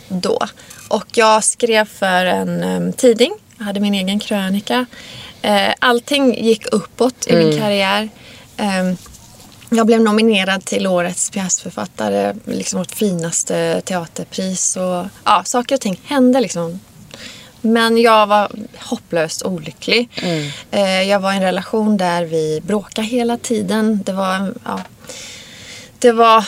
[0.07, 0.39] då.
[0.87, 3.33] Och jag skrev för en em, tidning.
[3.57, 4.85] Jag hade min egen krönika.
[5.41, 7.49] Eh, allting gick uppåt i Mm.
[7.49, 8.09] min karriär.
[8.57, 8.97] Em,
[9.75, 14.75] jag blev nominerad till årets pjäsförfattare, liksom vårt finaste teaterpris.
[14.75, 16.79] Och, ja, saker och ting hände liksom.
[17.61, 20.09] Men jag var hopplöst olycklig.
[20.71, 24.03] Eh, jag var i en relation där vi bråkade hela tiden.
[24.05, 24.79] Det var, ja,
[25.99, 26.45] det var,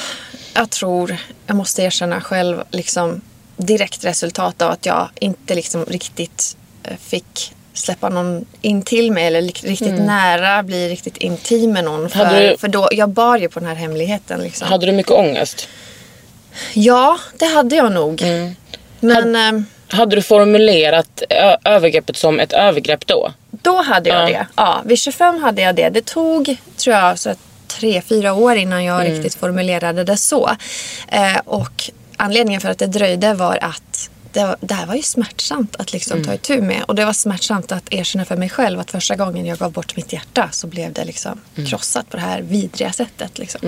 [0.54, 3.22] jag tror, jag måste erkänna själv, liksom
[3.58, 9.28] direkt resultat av att jag inte liksom riktigt eh, fick släppa någon in till mig
[9.28, 12.10] eller riktigt nära, bli riktigt intim med någon.
[12.10, 14.40] För, Hade du- för då, jag bar ju på den här hemligheten.
[14.40, 14.68] Liksom.
[14.68, 15.68] Hade du mycket ångest?
[16.74, 18.22] Ja, det hade jag nog.
[19.00, 21.24] Men ehm, Hade du formulerat
[21.64, 23.34] övergreppet som ett övergrepp då?
[23.52, 24.26] Då hade jag Ja.
[24.28, 24.48] det.
[24.56, 25.90] Ja, vid 25 hade jag det.
[25.90, 27.34] Det tog, tror jag, så
[27.68, 29.14] tre, fyra år innan jag Mm.
[29.14, 30.50] riktigt formulerade det så.
[31.08, 31.84] Eh, och
[32.18, 35.94] anledningen för att det dröjde var att det, var- det här var ju smärtsamt att
[35.94, 36.26] liksom Mm.
[36.28, 36.84] ta itu med.
[36.88, 39.96] Och det var smärtsamt att erkänna för mig själv att första gången jag gav bort
[39.96, 41.70] mitt hjärta så blev det liksom Mm.
[41.70, 43.38] krossat på det här vidriga sättet.
[43.40, 43.62] Liksom.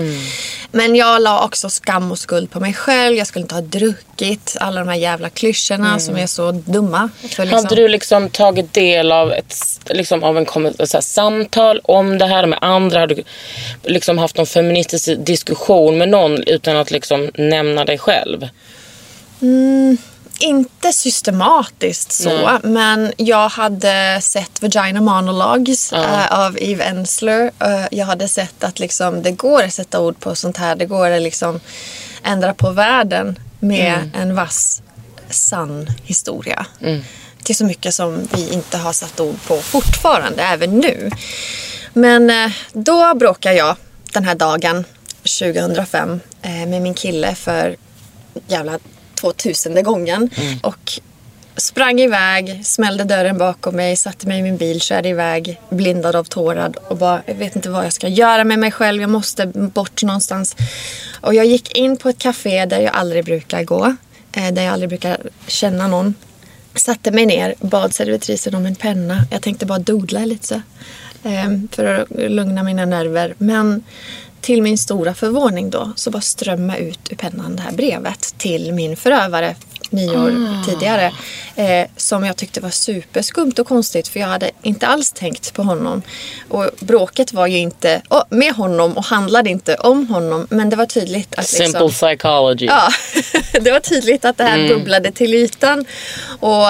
[0.72, 3.16] Men jag la också skam och skuld på mig själv.
[3.16, 7.10] Jag skulle inte ha druckit alla de här jävla klyschorna som är så dumma.
[7.20, 7.54] För liksom, Mm.
[7.64, 9.54] Hade du liksom tagit del av ett
[9.90, 13.00] liksom av en så här, samtal om det här med andra?
[13.00, 13.22] Hade du
[13.82, 18.48] liksom haft någon feministisk diskussion med någon utan att liksom nämna dig själv?
[20.38, 22.58] Inte systematiskt så, Nej.
[22.62, 27.50] men jag hade sett Vagina Monologues eh, av Eve Ensler.
[27.58, 30.76] Eh, jag hade sett att liksom, det går att sätta ord på sånt här.
[30.76, 31.60] Det går att liksom
[32.22, 34.82] ändra på världen med en vass,
[35.30, 36.66] sann historia.
[37.42, 41.10] Det är så mycket som vi inte har satt ord på fortfarande, även nu.
[41.92, 43.76] Men eh, då bråkade jag
[44.12, 44.84] den här dagen
[45.40, 47.76] 2005 eh, med min kille för
[48.46, 48.78] jävla
[49.20, 50.30] 2000 gången.
[50.62, 51.00] Och
[51.60, 56.24] sprang iväg, smällde dörren bakom mig, satte mig i min bil, körde iväg blindad av
[56.24, 59.46] tårar och bara, jag vet inte vad jag ska göra med mig själv, jag måste
[59.46, 60.56] bort någonstans.
[61.20, 63.96] Och jag gick in på ett café där jag aldrig brukar gå,
[64.32, 66.14] eh, där jag aldrig brukar känna någon.
[66.74, 69.24] Satte mig ner, bad servitrisen om en penna.
[69.30, 70.54] Jag tänkte bara doodla lite så,
[71.28, 73.34] eh, för att lugna mina nerver.
[73.38, 73.82] Men
[74.40, 78.72] till min stora förvåning då så bara strömma ut ur pennan det här brevet till
[78.72, 79.56] min förövare
[79.90, 80.64] nio år Ah.
[80.64, 81.12] tidigare.
[81.56, 85.62] Eh, som jag tyckte var superskumt och konstigt för jag hade inte alls tänkt på
[85.62, 86.02] honom.
[86.48, 90.46] Och bråket var ju inte oh, med honom och handlade inte om honom.
[90.50, 92.66] Men det var tydligt att liksom, Simple psychology.
[92.66, 92.88] Ja,
[93.60, 95.84] det var tydligt att det här bubblade till ytan.
[96.40, 96.66] Och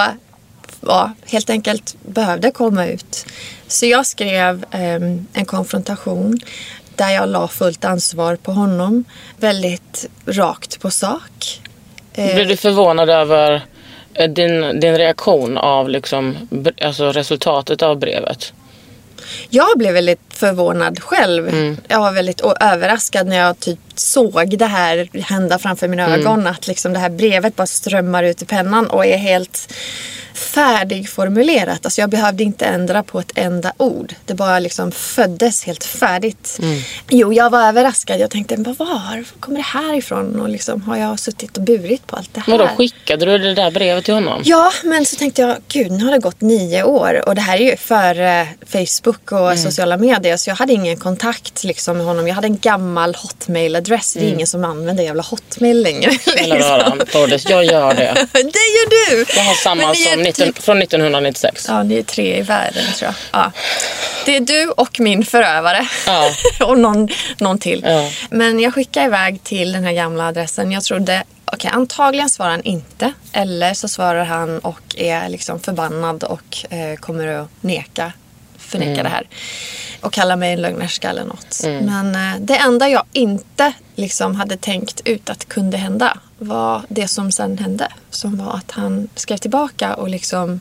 [0.81, 3.25] ja, helt enkelt behövde komma ut.
[3.67, 6.39] Så jag skrev ehm, en konfrontation
[6.99, 9.03] där jag la fullt ansvar på honom.
[9.37, 11.61] Väldigt rakt på sak.
[12.13, 13.61] Eh, Blev du förvånad över
[14.13, 16.37] eh, din, din reaktion av liksom,
[16.81, 18.53] alltså resultatet av brevet?
[19.49, 21.75] Jag blev väldigt förvånad själv.
[21.87, 26.47] Jag var väldigt överraskad när jag typ såg det här hända framför mina ögon.
[26.47, 29.73] Att liksom det här brevet bara strömmar ut i pennan och är helt
[30.33, 31.85] färdigformulerat.
[31.85, 34.13] Alltså jag behövde inte ändra på ett enda ord.
[34.25, 36.59] Det bara liksom föddes helt färdigt.
[37.09, 38.19] Jo, jag var överraskad.
[38.19, 40.41] Jag tänkte, vad var kommer det här ifrån?
[40.41, 42.57] Och liksom, har jag suttit och burit på allt det här?
[42.57, 44.41] Vadå, skickade du det där brevet till honom?
[44.45, 47.57] Ja, men så tänkte jag, gud nu har det gått nio år och det här
[47.57, 52.27] är ju före Facebook och sociala medier så jag hade ingen kontakt liksom, med honom.
[52.27, 54.13] Jag hade en gammal hotmail-adress.
[54.13, 56.11] Det är ingen som använder jävla hotmail längre.
[56.37, 57.01] Eller liksom.
[57.11, 58.13] Tordes, jag gör det.
[58.31, 59.25] det gör du!
[59.35, 61.65] Jag har samma som 19, typ- från 1996.
[61.67, 63.41] Ja, ni är tre i världen tror jag.
[63.41, 63.51] Ja.
[64.25, 65.87] Det är du och min förövare.
[66.05, 66.31] Ja.
[66.65, 67.07] och någon,
[67.39, 67.83] någon till.
[67.87, 68.11] Ja.
[68.29, 70.71] Men jag skickade iväg till den här gamla adressen.
[70.71, 73.13] Jag trodde, okej antagligen svarar han inte.
[73.33, 78.13] Eller så svarar han och är liksom förbannad och eh, kommer att neka,
[78.69, 79.27] förneka det här.
[80.01, 81.61] Och kalla mig en lögnerska eller något.
[81.63, 87.07] Men eh, det enda jag inte liksom hade tänkt ut att kunde hända var det
[87.07, 87.87] som sen hände.
[88.09, 90.59] Som var att han skrev tillbaka och liksom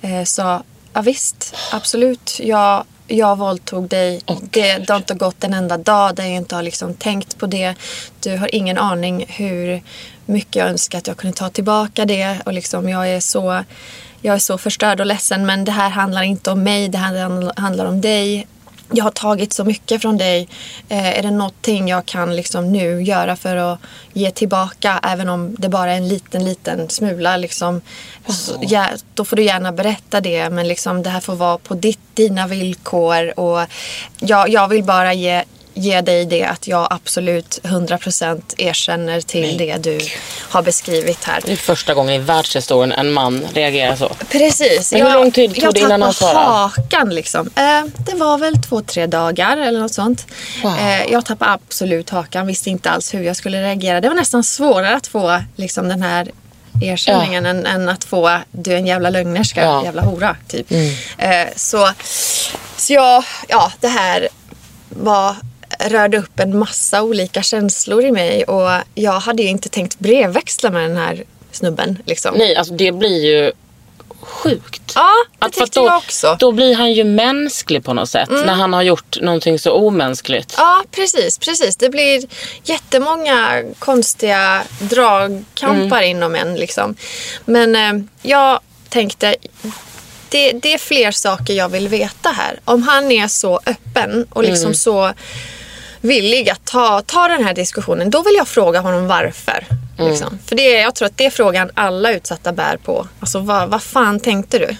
[0.00, 0.62] eh, sa
[0.92, 2.40] Ja visst, absolut.
[2.42, 4.20] Jag, jag våldtog dig.
[4.50, 7.46] det, det har inte gått en enda dag där jag inte har liksom tänkt på
[7.46, 7.74] det.
[8.20, 9.82] Du har ingen aning hur
[10.26, 12.38] mycket jag önskar att jag kunde ta tillbaka det.
[12.46, 13.64] Och liksom, jag, är så,
[14.22, 16.88] jag är så förstörd och ledsen men det här handlar inte om mig.
[16.88, 18.46] Det här handlar om dig.
[18.94, 20.48] Jag har tagit så mycket från dig.
[20.88, 23.78] Eh, är det någonting jag kan liksom nu göra för att
[24.12, 27.36] ge tillbaka även om det bara är en liten, liten smula.
[27.36, 27.80] Liksom,
[28.28, 31.74] så, ja, då får du gärna berätta det men liksom, det här får vara på
[31.74, 33.38] ditt, dina villkor.
[33.40, 33.66] Och
[34.18, 39.76] jag, jag vill bara ge, ge dig det att jag absolut 100% erkänner till det
[39.76, 39.98] du
[40.48, 41.40] har beskrivit här.
[41.44, 44.08] Det är första gången i världshistorien en man reagerar så.
[44.28, 44.92] Precis.
[44.92, 46.50] Men hur lång tid tog jag det innan han tappade svarade?
[46.50, 47.50] hakan liksom.
[47.56, 50.26] Eh, det var väl två, tre dagar eller något sånt.
[50.62, 50.78] Wow.
[50.78, 52.46] Eh, jag tappade absolut hakan.
[52.46, 54.00] Visste inte alls hur jag skulle reagera.
[54.00, 56.30] Det var nästan svårare att få liksom, den här
[56.82, 59.72] erkänningen än, än att få du är en jävla lögnerska, Ja.
[59.72, 59.84] Mm.
[59.84, 60.36] jävla hora.
[60.48, 60.72] Typ.
[61.18, 61.88] Eh, så
[62.76, 64.28] så jag, ja, det här
[64.88, 65.36] var
[65.88, 70.70] rörde upp en massa olika känslor i mig och jag hade ju inte tänkt brevväxla
[70.70, 71.98] med den här snubben.
[72.06, 72.34] Liksom.
[72.34, 73.52] Nej, alltså det blir ju
[74.20, 74.92] sjukt.
[74.94, 76.36] Ja, det Att tyckte då, jag också.
[76.40, 78.30] Då blir han ju mänsklig på något sätt.
[78.30, 80.54] När han har gjort någonting så omänskligt.
[80.56, 81.76] Ja, precis, precis.
[81.76, 82.24] Det blir
[82.64, 86.54] jättemånga konstiga dragkampar inom en.
[86.54, 86.94] Liksom.
[87.44, 89.36] Men eh, jag tänkte,
[90.28, 92.60] det, det är fler saker jag vill veta här.
[92.64, 95.12] Om han är så öppen och liksom så
[96.02, 99.66] villig att ta, ta den här diskussionen, då vill jag fråga honom varför.
[99.98, 100.38] Liksom.
[100.46, 103.08] För det, jag tror att det är frågan alla utsatta bär på.
[103.20, 104.76] Alltså vad, vad fan tänkte du?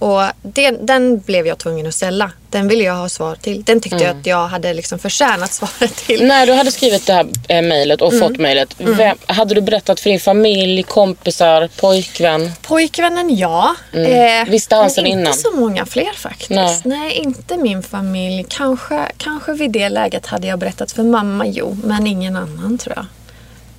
[0.00, 2.30] Och det, den blev jag tvungen att ställa.
[2.50, 3.62] Den ville jag ha svar till.
[3.62, 6.26] Den tyckte jag att jag hade liksom förtjänat svaret till.
[6.26, 8.28] När du hade skrivit det här eh, mejlet och Mm.
[8.28, 8.74] fått mejlet.
[8.78, 12.50] vem- Hade du berättat för din familj, kompisar, pojkvän?
[12.62, 13.74] Pojkvännen ja.
[13.92, 15.34] Eh, Visste han sen inte innan?
[15.34, 16.50] så många fler faktiskt.
[16.50, 16.80] Nej.
[16.84, 17.12] Nej.
[17.14, 18.46] inte min familj.
[18.48, 21.76] Kanske, kanske vid det läget hade jag berättat för mamma, jo.
[21.84, 23.06] Men ingen annan tror jag.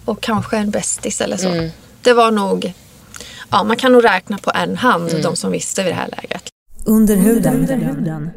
[0.06, 1.48] Och kanske en bästis eller så.
[1.48, 1.72] Mm.
[2.02, 2.74] Det var nog...
[3.52, 5.22] Ja, man kan nog räkna på en hand Mm.
[5.22, 6.44] de som visste vid det här läget.
[6.86, 8.32] Under huden.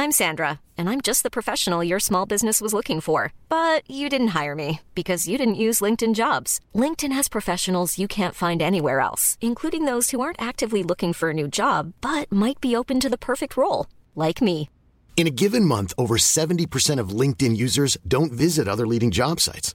[0.00, 3.32] I'm Sandra, and I'm just the professional your small business was looking for.
[3.48, 6.60] But you didn't hire me because you didn't use LinkedIn jobs.
[6.74, 11.30] LinkedIn has professionals you can't find anywhere else, including those who aren't actively looking for
[11.30, 14.68] a new job but might be open to the perfect role, like me.
[15.16, 19.74] In a given month, over 70% of LinkedIn users don't visit other leading job sites.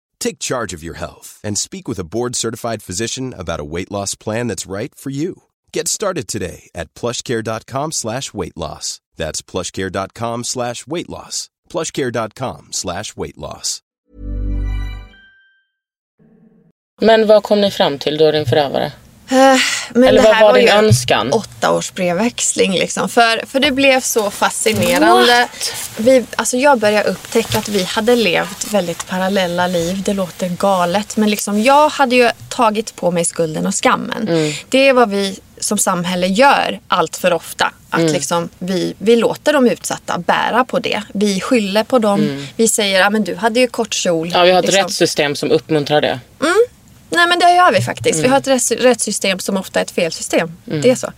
[0.21, 4.15] Take charge of your health and speak with a board-certified physician about a weight loss
[4.15, 5.33] plan that's right for you.
[5.73, 9.01] Get started today at plushcare.com slash weight loss.
[9.17, 11.49] That's plushcare.com slash weight loss.
[11.69, 13.81] plushcare.com slash weight loss.
[17.01, 18.91] Men vad kom ni fram till, och din förövare?
[19.31, 19.57] Eh,
[19.93, 21.31] Men Eller det vad var din ju en önskan?
[21.33, 23.09] åtta års brevväxling liksom.
[23.09, 25.47] För, för det blev så fascinerande.
[25.97, 30.01] Vi, alltså jag började upptäcka att vi hade levt väldigt parallella liv.
[30.05, 31.17] Det låter galet.
[31.17, 34.27] Men liksom jag hade ju tagit på mig skulden och skammen.
[34.27, 34.53] Mm.
[34.69, 37.71] Det är vad vi som samhälle gör allt för ofta.
[37.89, 38.13] Att Mm.
[38.13, 41.01] liksom vi, vi låter de utsatta bära på det.
[41.13, 42.47] Vi skyller på dem.
[42.55, 44.27] Vi säger, att men du hade ju kort kjol.
[44.27, 44.39] Mm.
[44.39, 44.83] Ja, vi har ett Liksom.
[44.83, 46.19] rättssystem som uppmuntrar det.
[47.11, 48.13] Nej men det gör vi faktiskt.
[48.19, 48.23] Mm.
[48.23, 50.57] Vi har ett rätts- rättssystem som ofta är ett felsystem.
[50.65, 51.11] Det är så.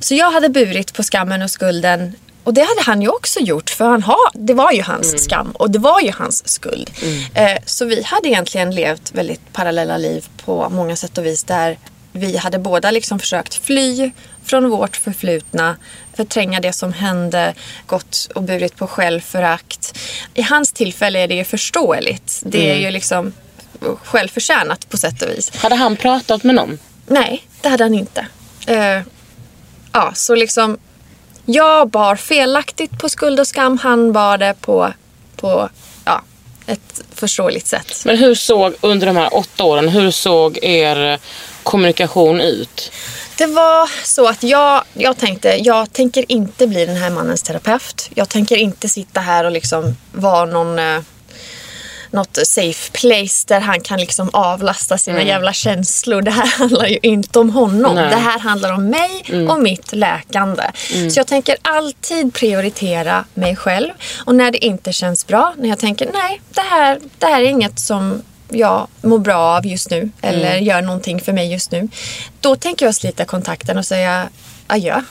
[0.00, 2.12] Så jag hade burit på skammen och skulden.
[2.44, 5.18] Och det hade han ju också gjort för han har, det var ju hans Mm.
[5.18, 6.90] skam och det var ju hans skuld.
[7.34, 11.78] Eh, så vi hade egentligen levt väldigt parallella liv på många sätt och vis där
[12.12, 14.10] vi hade båda liksom försökt fly
[14.44, 15.76] från vårt förflutna,
[16.16, 17.54] förtränga det som hände,
[17.86, 19.98] gått och burit på självförakt.
[20.34, 22.40] I hans tillfälle är det ju förståeligt.
[22.44, 22.76] Det Mm.
[22.76, 23.32] är ju liksom
[24.04, 25.56] självförtjänat på sätt och vis.
[25.56, 26.78] Hade han pratat med någon?
[27.06, 28.26] Nej, det hade han inte.
[28.66, 29.02] Eh,
[29.92, 30.78] ja, så liksom
[31.44, 33.78] jag bar felaktigt på skuld och skam.
[33.78, 34.92] Han bar det på,
[35.36, 35.68] på
[36.04, 36.22] ja,
[36.66, 38.02] ett förståeligt sätt.
[38.04, 41.18] Men hur såg, under de här åtta åren, hur såg er
[41.62, 42.92] kommunikation ut?
[43.38, 48.10] Det var så att jag, jag tänkte, jag tänker inte bli den här mannens terapeut.
[48.14, 51.00] Jag tänker inte sitta här och liksom vara någon eh,
[52.12, 56.22] något safe place där han kan liksom avlasta sina jävla känslor.
[56.22, 57.94] Det här handlar ju inte om honom.
[57.94, 58.10] Nej.
[58.10, 60.62] Det här handlar om mig och mitt läkande.
[61.10, 63.90] Så jag tänker alltid prioritera mig själv.
[64.24, 67.46] Och när det inte känns bra, när jag tänker nej, det här, det här är
[67.46, 71.88] inget som jag mår bra av just nu eller gör någonting för mig just nu.
[72.40, 74.28] Då tänker jag slita kontakten och säga
[74.72, 75.02] adjö.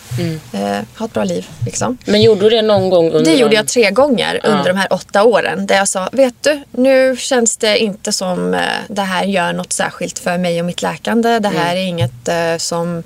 [0.54, 0.60] Eh,
[0.98, 1.48] ha ett bra liv.
[1.66, 1.98] Liksom.
[2.06, 4.78] Men gjorde du det någon gång under Det gjorde de- jag tre gånger under de
[4.78, 5.68] här åtta åren.
[5.68, 9.74] Där jag sa, vet du, nu känns det inte som eh, det här gör något
[9.74, 11.40] särskilt för mig och mitt läkande.
[11.40, 13.04] Det här är inget eh, som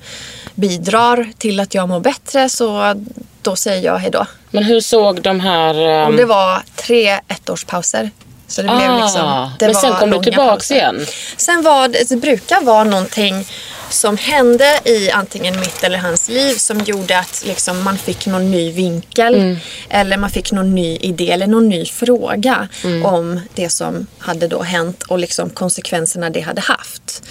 [0.55, 2.49] bidrar till att jag mår bättre.
[2.49, 2.95] Så
[3.41, 4.25] då säger jag hej då.
[4.51, 6.07] Men hur såg de här...
[6.07, 8.11] Och det var tre ettårspauser.
[8.47, 10.75] Så det blev Ah, liksom, det men sen kom du pauser.
[10.75, 11.05] igen?
[11.37, 13.45] Sen var det, det brukar vara någonting
[13.89, 18.51] som hände i antingen mitt eller hans liv som gjorde att liksom man fick någon
[18.51, 19.57] ny vinkel Mm.
[19.89, 23.05] eller man fick någon ny idé eller någon ny fråga Mm.
[23.05, 27.23] om det som hade då hänt och liksom konsekvenserna det hade haft.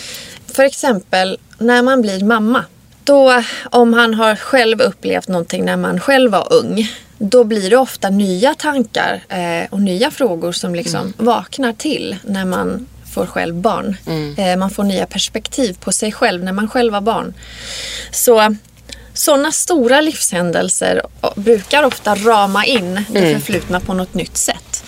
[0.55, 2.65] För exempel när man blir mamma.
[3.05, 6.89] Då, om han har själv upplevt någonting när man själv var ung,
[7.19, 12.45] då blir det ofta nya tankar eh, och nya frågor som liksom vaknar till när
[12.45, 13.97] man får själv barn.
[14.39, 17.35] Eh, man får nya perspektiv på sig själv när man själv var barn.
[18.11, 18.57] Så
[19.15, 24.85] sådana stora livshändelser o- brukar ofta rama in det förflutna på något nytt sätt.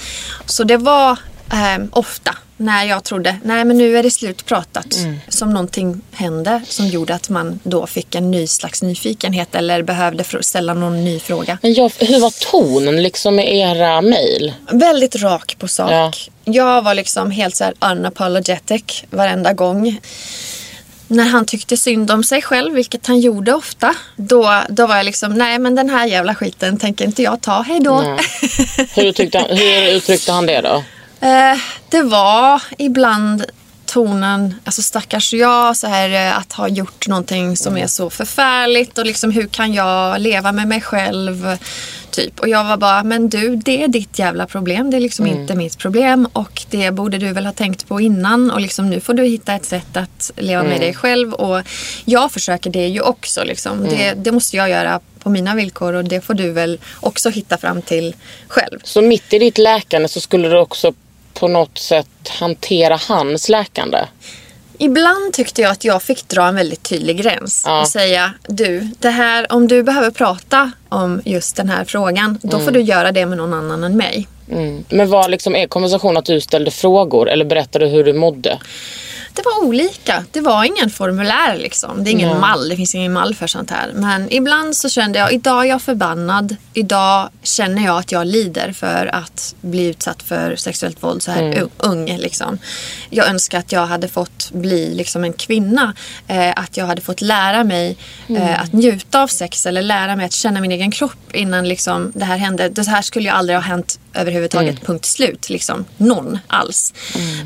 [0.46, 1.12] Så det var
[1.52, 6.86] eh, ofta när jag trodde, nej men nu är det slutpratat, som någonting hände som
[6.86, 11.58] gjorde att man då fick en ny slags nyfikenhet eller behövde ställa någon ny fråga.
[11.62, 14.52] Men jag, hur var tonen liksom i era mejl?
[14.72, 15.90] Väldigt rak på sak.
[15.90, 16.12] Ja.
[16.44, 20.00] Jag var liksom helt så här unapologetic varenda gång.
[21.08, 25.04] När han tyckte synd om sig själv, vilket han gjorde ofta, då, då var jag
[25.04, 28.00] liksom, nej men den här jävla skiten tänker inte jag ta, hej då.
[28.00, 28.18] Nej.
[28.94, 30.84] Hur, tyckte han, hur uttryckte han det då?
[31.24, 31.58] Eh,
[31.88, 33.44] det var ibland
[33.87, 38.98] tonen, alltså stackars jag, så här, eh, att ha gjort någonting som är så förfärligt
[38.98, 41.56] och liksom hur kan jag leva med mig själv?
[42.10, 42.40] Typ.
[42.40, 44.90] Och jag var bara, men du, det är ditt jävla problem.
[44.90, 48.50] Det är liksom inte mitt problem och det borde du väl ha tänkt på innan
[48.50, 51.62] och liksom nu får du hitta ett sätt att leva med dig själv och
[52.04, 53.44] jag försöker det ju också.
[53.44, 53.85] Liksom.
[53.85, 57.58] Det, det måste jag göra på mina villkor och det får du väl också hitta
[57.58, 58.14] fram till
[58.48, 58.79] själv.
[58.85, 60.92] Så mitt i ditt läkande så skulle du också
[61.35, 63.98] på något sätt hantera hans läkande?
[64.78, 67.80] Ibland tyckte jag att jag fick dra en väldigt tydlig gräns Ja.
[67.80, 72.58] och säga du, det här, om du behöver prata om just den här frågan, då
[72.58, 74.28] får du göra det med någon annan än mig.
[74.50, 74.85] Mm.
[74.88, 78.58] Men var liksom er konversation att du ställde frågor eller berättade hur du mådde?
[79.35, 80.24] Det var olika.
[80.32, 82.04] Det var ingen formulär liksom.
[82.04, 82.68] Det är ingen mall.
[82.68, 83.92] Det finns ingen mall för sånt här.
[83.94, 86.56] Men ibland så kände jag, idag är jag förbannad.
[86.74, 91.42] Idag känner jag att jag lider för att bli utsatt för sexuellt våld så här
[91.42, 91.68] Mm.
[91.78, 92.16] ung.
[92.16, 92.58] Liksom.
[93.10, 95.94] Jag önskar att jag hade fått bli liksom en kvinna.
[96.26, 97.96] Eh, att jag hade fått lära mig
[98.28, 98.42] Mm.
[98.42, 102.12] eh, att njuta av sex eller lära mig att känna min egen kropp innan liksom,
[102.14, 102.68] det här hände.
[102.68, 104.71] Det här skulle ju aldrig ha hänt överhuvudtaget.
[104.75, 104.85] Mm.
[104.85, 105.50] Punkt slut.
[105.50, 105.85] Liksom.
[105.96, 106.94] Någon alls.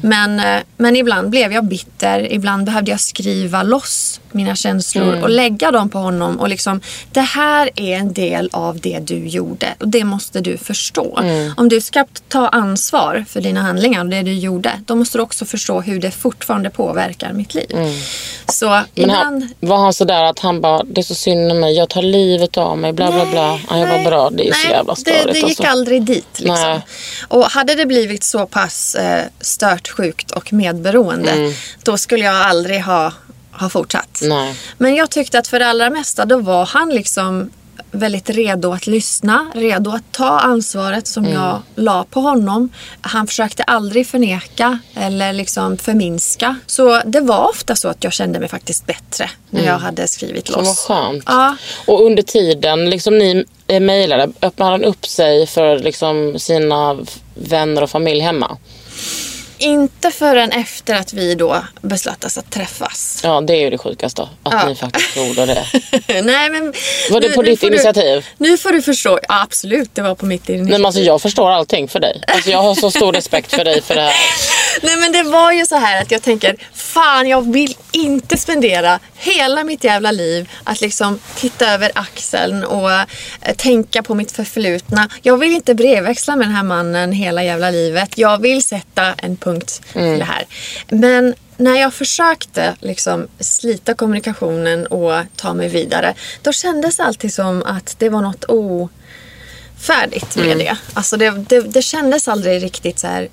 [0.03, 2.33] Men, eh, men ibland blev jag bitter.
[2.33, 5.23] Ibland behövde jag skriva loss mina känslor Mm.
[5.23, 6.41] och lägga dem på honom.
[6.41, 6.81] Och liksom,
[7.13, 11.19] det här är en del av det du gjorde och det måste du förstå.
[11.23, 11.53] Mm.
[11.57, 15.23] Om du ska ta ansvar för dina handlingar och det du gjorde, då måste du
[15.23, 17.71] också förstå hur det fortfarande påverkar mitt liv.
[18.49, 18.85] Så Mm.
[18.95, 19.43] Men ibland...
[19.43, 22.03] han, var han sådär att han bara, det är så synd om mig, jag tar
[22.03, 23.61] livet av mig, bla bla bla.
[23.69, 25.27] Han var nej, bra, det är så nej, jävla det, störigt.
[25.33, 25.63] det gick alltså.
[25.63, 26.27] aldrig dit.
[26.41, 26.57] Liksom.
[26.63, 26.87] Nej.
[27.29, 32.83] Och hade det blivit så pass eh, stört, sjukt och medberoende, då skulle jag aldrig
[32.83, 33.13] ha,
[33.53, 34.21] ha fortsatt.
[34.23, 34.39] Mm.
[34.39, 34.57] Nej.
[34.79, 37.51] Men jag tyckte att för det allra mesta, då var han liksom
[37.91, 41.37] väldigt redo att lyssna, redo att ta ansvaret som Mm.
[41.37, 42.69] jag la på honom.
[43.01, 46.57] Han försökte aldrig förneka eller liksom förminska.
[46.67, 50.49] Så det var ofta så att jag kände mig faktiskt bättre när jag hade skrivit
[50.49, 50.55] Mm.
[50.55, 50.79] Som var loss.
[50.87, 51.25] skönt.
[51.27, 51.57] Ja.
[51.87, 56.99] Och under tiden liksom ni eh, mejlade, öppnade han upp sig för liksom sina
[57.35, 58.57] vänner och familj hemma?
[59.59, 63.21] Inte förrän efter att vi då beslöt oss att träffas.
[63.25, 64.23] Ja, det är ju det sjukaste.
[64.23, 64.67] Att Ja.
[64.69, 65.65] ni faktiskt gjorde det.
[66.23, 66.73] Nej, men
[67.11, 68.27] Var det på ditt initiativ?
[68.39, 69.19] Du, nu får du förstå.
[69.29, 70.73] Ja, absolut, det var på mitt initiativ.
[70.73, 72.23] Men alltså, jag förstår allting för dig.
[72.27, 74.15] Alltså, jag har så stor respekt för dig för det här.
[74.83, 78.99] Nej men det var ju så här att jag tänker, fan jag vill inte spendera
[79.17, 83.05] hela mitt jävla liv att liksom titta över axeln och eh,
[83.57, 85.09] tänka på mitt förflutna.
[85.23, 88.19] Jag vill inte brevväxla med den här mannen hela jävla livet.
[88.19, 89.48] Jag vill sätta en punkt
[89.93, 90.47] till det här.
[90.89, 97.35] Men när jag försökte liksom slita kommunikationen och ta mig vidare, då kändes det alltid
[97.35, 100.77] som att det var något ofärdigt med det.
[100.95, 103.29] Alltså det, det, det kändes aldrig riktigt så här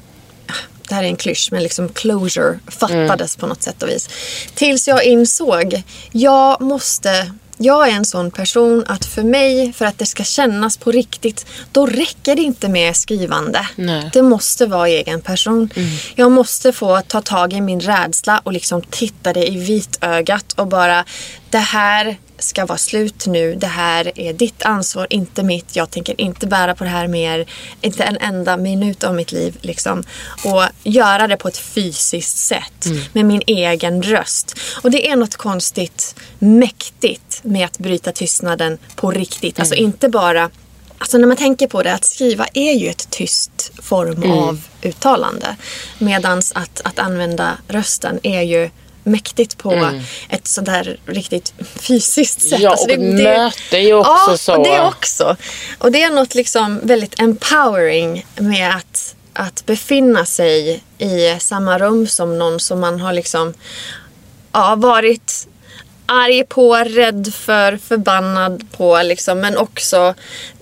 [0.90, 4.10] det här är en klysch, men liksom closure fattades på något sätt och vis.
[4.56, 9.98] Tills jag insåg, jag måste, jag är en sån person att för mig, för att
[9.98, 13.68] det ska kännas på riktigt, då räcker det inte med skrivande.
[13.76, 14.10] Nej.
[14.14, 15.70] Det måste vara egen person.
[16.16, 20.68] Jag måste få ta tag i min rädsla och liksom titta det i vitögat och
[20.68, 21.06] bara,
[21.50, 23.56] det här ska vara slut nu.
[23.56, 25.76] Det här är ditt ansvar, inte mitt.
[25.76, 27.46] Jag tänker inte bära på det här mer.
[27.82, 29.58] Inte en enda minut av mitt liv.
[29.62, 30.04] Liksom.
[30.44, 32.86] Och göra det på ett fysiskt sätt.
[33.14, 34.60] Med min egen röst.
[34.82, 39.60] Och det är något konstigt mäktigt med att bryta tystnaden på riktigt.
[39.60, 40.50] Alltså inte bara
[40.98, 45.56] Alltså när man tänker på det, att skriva är ju ett tyst form av uttalande.
[46.00, 48.70] Medans att, att använda rösten är ju
[49.06, 49.92] mäktigt på
[50.30, 52.60] ett sådär riktigt fysiskt sätt.
[52.60, 54.56] Ja, Alltså och ett möte är ju också ja, så.
[54.56, 55.36] och det också.
[55.78, 62.08] Och det är något liksom väldigt empowering med att, att befinna sig i samma rum
[62.08, 63.54] som någon som man har liksom
[64.52, 65.48] ja, varit
[66.06, 70.14] arg på, rädd för, förbannad på liksom, men också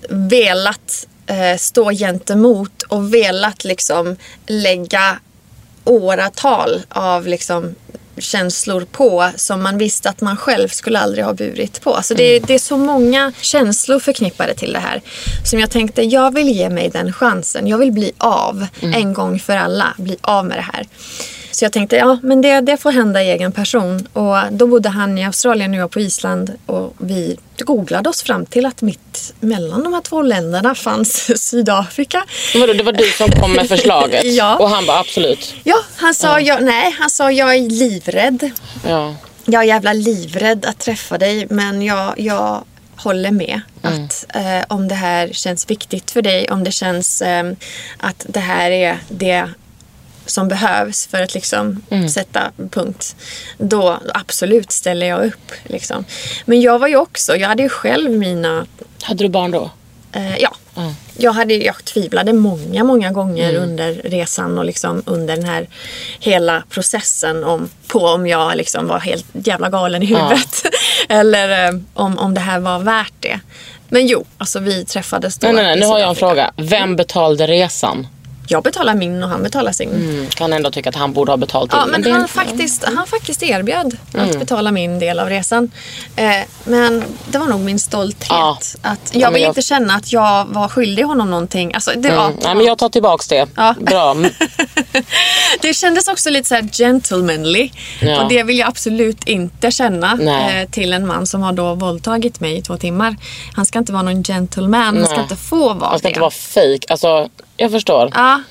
[0.09, 4.15] velat eh, stå gentemot och velat liksom
[4.45, 5.19] lägga
[5.85, 7.75] åratal av liksom
[8.17, 11.93] känslor på som man visste att man själv skulle aldrig ha burit på.
[11.93, 15.01] Alltså det, det är så många känslor förknippade till det här.
[15.45, 17.67] Som jag tänkte, jag vill ge mig den chansen.
[17.67, 19.93] Jag vill bli av en gång för alla.
[19.97, 20.87] Bli av med det här.
[21.63, 24.07] Så jag tänkte, ja men det, det får hända i egen person.
[24.13, 26.53] Och då bodde han i Australien och jag på Island.
[26.65, 32.23] Och vi googlade oss fram till att mitt mellan de här två länderna fanns Sydafrika.
[32.55, 34.21] Vadå, det var du som kom med förslaget?
[34.25, 34.57] Ja.
[34.57, 35.55] Och han bara absolut.
[35.63, 38.51] Ja, han sa, Jag, nej, han sa jag är livrädd.
[38.87, 39.15] Ja.
[39.45, 42.63] Jag är jävla livrädd att träffa dig men jag, jag
[42.95, 43.61] håller med.
[43.81, 47.51] Att eh, om det här känns viktigt för dig, om det känns eh,
[47.97, 49.49] att det här är det
[50.25, 51.81] som behövs för att liksom
[52.13, 53.15] sätta punkt.
[53.57, 55.51] Då absolut ställer jag upp.
[55.63, 56.05] Liksom.
[56.45, 58.65] Men jag var ju också, jag hade ju själv mina
[59.03, 59.69] Hade du barn då?
[60.11, 60.55] Eh, ja.
[61.17, 63.63] Jag, hade, jag tvivlade många, många gånger Mm.
[63.63, 65.67] under resan och liksom under den här
[66.19, 70.63] hela processen om, på om jag liksom var helt jävla galen i huvudet.
[71.09, 73.39] Eller eh, om, om det här var värt det.
[73.89, 75.47] Men jo, alltså vi träffades då.
[75.47, 75.79] Nej, nej, nej.
[75.79, 76.51] Nu har jag en fråga.
[76.57, 78.07] Vem betalade resan?
[78.53, 79.89] Jag betalar min och han betalar sin.
[79.89, 81.91] Mm, kan ändå tycka att han borde ha betalt Ja, in.
[81.91, 84.29] men det han, faktiskt, han faktiskt erbjöd Mm.
[84.29, 85.71] att betala min del av resan.
[86.15, 86.25] Eh,
[86.63, 88.27] men det var nog min stolthet.
[88.29, 88.57] Ja.
[88.81, 91.73] Att Ja, jag men vill jag- inte känna att jag var skyldig honom någonting.
[91.73, 92.37] Alltså, det, var, Mm.
[92.43, 93.47] Nej, men jag tar tillbaks det.
[93.55, 93.75] Ja.
[93.79, 94.11] Bra.
[94.13, 94.31] Mm.
[95.61, 97.69] det kändes också lite så här gentlemanly.
[98.01, 98.23] Ja.
[98.23, 100.61] Och det vill jag absolut inte känna Nej.
[100.61, 103.15] eh, till en man som har då våldtagit mig i två timmar.
[103.55, 104.97] Han ska inte vara någon gentleman.
[104.97, 105.23] Han ska Nej.
[105.23, 106.09] inte få vara Man ska det.
[106.09, 106.85] inte vara fejk.
[106.91, 108.09] Alltså, jag förstår.
[108.13, 108.41] Ja.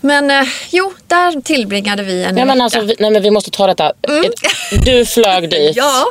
[0.00, 2.64] Men eh, jo, där tillbringade vi en Nej, men vecka.
[2.64, 3.90] alltså, vi, nej, men vi måste ta detta.
[3.90, 5.54] Ett- Du flög dit.
[5.60, 5.72] Mm.
[5.76, 6.04] Ja.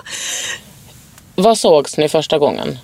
[1.35, 2.77] Vad sågs ni första gången?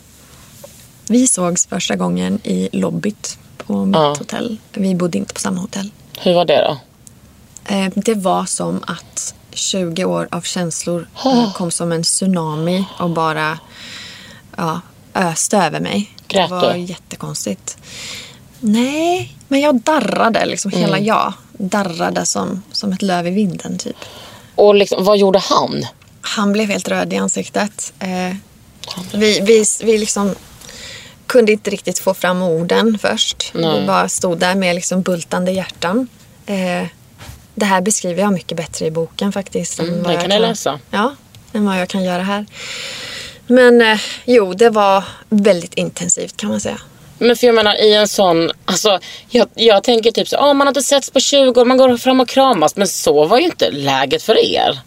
[1.10, 4.16] Vi sågs första gången i lobbyt på mitt Ja.
[4.20, 4.58] hotell.
[4.74, 5.92] Vi bodde inte på samma hotell.
[6.20, 6.78] Hur var det då?
[7.76, 13.10] Eh, det var som att 20 år av känslor eh, kom som en tsunami och
[13.10, 13.60] bara
[14.58, 14.82] ja,
[15.14, 16.12] öste över mig.
[16.28, 16.80] Grät det var du?
[16.80, 17.78] jättekonstigt.
[18.60, 20.46] Nej, men jag darrade.
[20.46, 23.96] Liksom, Hela jag darrade som, som ett löv i vinden typ.
[24.56, 25.86] Och liksom, vad gjorde han?
[26.22, 27.94] Han blev helt röd i ansiktet.
[28.00, 28.36] Eh,
[29.14, 30.36] vi, vi, vi liksom
[31.28, 33.52] kunde inte riktigt få fram orden först.
[33.54, 33.80] Nej.
[33.80, 36.08] Vi bara stod där med liksom bultande hjärtan.
[36.46, 36.88] Eh,
[37.56, 39.80] det här beskriver jag mycket bättre i boken faktiskt.
[39.80, 40.80] Mm, vad den kan jag läsa.
[40.92, 41.16] Ja,
[41.54, 42.46] än vad jag kan göra här.
[43.48, 46.80] Men eh, jo, det var väldigt intensivt kan man säga.
[47.20, 49.00] Men för jag menar i en sån, alltså
[49.30, 51.98] jag, jag tänker typ så, ah, man har inte setts på 20 år, man går
[51.98, 52.76] fram och kramas.
[52.76, 54.80] Men så var ju inte läget för er.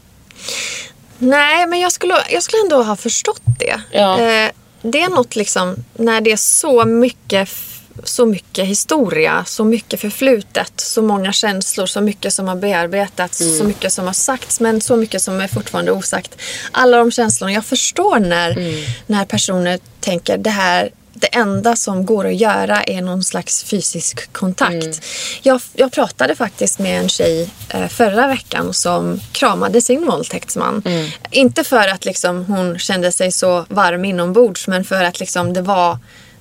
[1.19, 3.81] Nej, men jag skulle, jag skulle ändå ha förstått det.
[3.93, 4.21] Ja.
[4.21, 4.51] Eh,
[4.83, 7.49] det är något liksom, när det är så mycket,
[8.05, 13.59] så mycket historia, så mycket förflutet, så många känslor, så mycket som har bearbetats, Mm.
[13.59, 16.37] så mycket som har sagts, men så mycket som är fortfarande osagt.
[16.73, 18.75] Alla de känslorna, jag förstår när, Mm.
[19.07, 24.33] när personer tänker det här det enda som går att göra är någon slags fysisk
[24.33, 24.73] kontakt.
[24.73, 24.97] Mm.
[25.43, 30.83] Jag, jag pratade faktiskt med en tjej eh, förra veckan som kramade sin våldtäktsman.
[30.85, 31.11] Mm.
[31.31, 35.63] Inte för att liksom, hon kände sig så varm inombords men för att liksom, det
[35.63, 35.99] var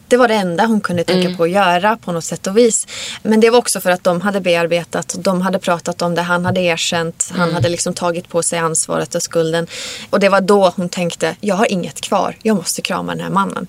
[0.10, 1.38] det var det enda hon kunde tänka Mm.
[1.38, 2.88] på att göra på något sätt och vis.
[3.24, 6.46] Men det var också för att de hade bearbetat, de hade pratat om det, han
[6.46, 9.68] hade erkänt, han hade liksom tagit på sig ansvaret och skulden.
[10.10, 13.30] Och det var då hon tänkte, jag har inget kvar, jag måste krama den här
[13.30, 13.68] mannen.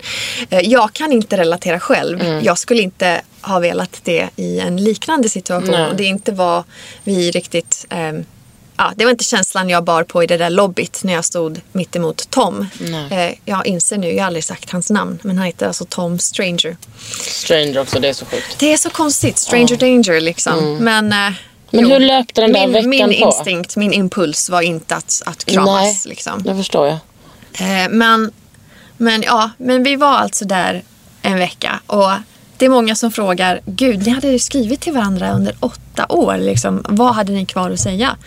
[0.49, 5.29] Eh, Jag kan inte relatera själv, jag skulle inte ha velat det i en liknande
[5.29, 5.71] situation.
[5.71, 5.89] Nej.
[5.89, 6.63] Och det är inte vad
[7.03, 8.25] vi riktigt ehm,
[8.77, 11.61] Ja, det var inte känslan jag bar på i det där lobbyt när jag stod
[11.71, 12.67] mitt emot Tom.
[13.11, 16.19] Eh, jag inser nu, jag har aldrig sagt hans namn, men han heter alltså Tom
[16.19, 16.77] Stranger.
[17.19, 18.59] Stranger också, det är så sjukt.
[18.59, 20.77] Det är så konstigt, Stranger Danger liksom.
[20.81, 21.33] Men, eh,
[21.73, 21.85] Mm.
[21.85, 23.25] Men hur löpte den där min, veckan min på?
[23.27, 25.81] instinkt, min impuls var inte att, att kramas.
[25.81, 26.43] Nej, Liksom.
[26.43, 26.97] det förstår jag.
[27.53, 28.31] Eh, men,
[28.97, 30.83] men ja, men vi var alltså där
[31.21, 32.11] en vecka och
[32.61, 36.37] det är många som frågar, gud, ni hade ju skrivit till varandra under åtta år,
[36.37, 36.85] liksom.
[36.89, 38.17] vad hade ni kvar att säga?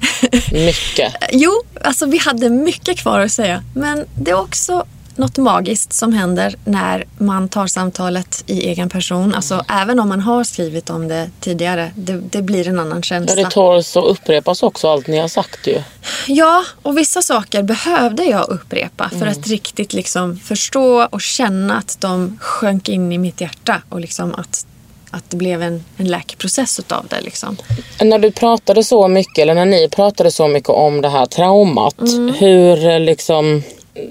[0.52, 1.14] Mycket.
[1.32, 1.50] Jo,
[1.84, 3.62] alltså vi hade mycket kvar att säga.
[3.74, 4.84] Men det är också
[5.16, 9.34] något magiskt som händer när man tar samtalet i egen person.
[9.34, 13.02] Alltså även om man har skrivit om det tidigare, det, det blir en annan Ja,
[13.02, 13.34] känsla.
[13.34, 15.82] det tåls att upprepas också allt ni har sagt ju.
[16.26, 21.96] Ja, och vissa saker behövde jag upprepa för att riktigt liksom förstå och känna att
[22.00, 24.66] de sjönk in i mitt hjärta och liksom att,
[25.10, 27.20] att det blev en, en läkeprocess utav det.
[27.20, 27.56] Liksom.
[28.00, 32.00] När du pratade så mycket, eller när ni pratade så mycket om det här traumat,
[32.00, 32.34] Mm.
[32.34, 33.62] hur eh, liksom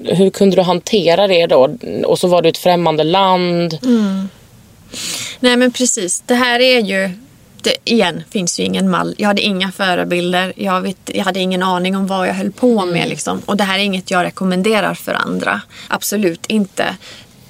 [0.03, 1.77] hur kunde du hantera det då?
[2.05, 3.77] Och så var du i ett främmande land.
[3.84, 4.29] Mm.
[5.39, 7.09] Nej men precis, det här är ju
[7.61, 9.15] det, igen, finns ju ingen mall.
[9.17, 10.53] Jag hade inga förebilder.
[10.55, 13.09] Jag, vet, jag hade ingen aning om vad jag höll på med.
[13.09, 13.41] Liksom.
[13.45, 15.61] Och det här är inget jag rekommenderar för andra.
[15.88, 16.95] Absolut inte.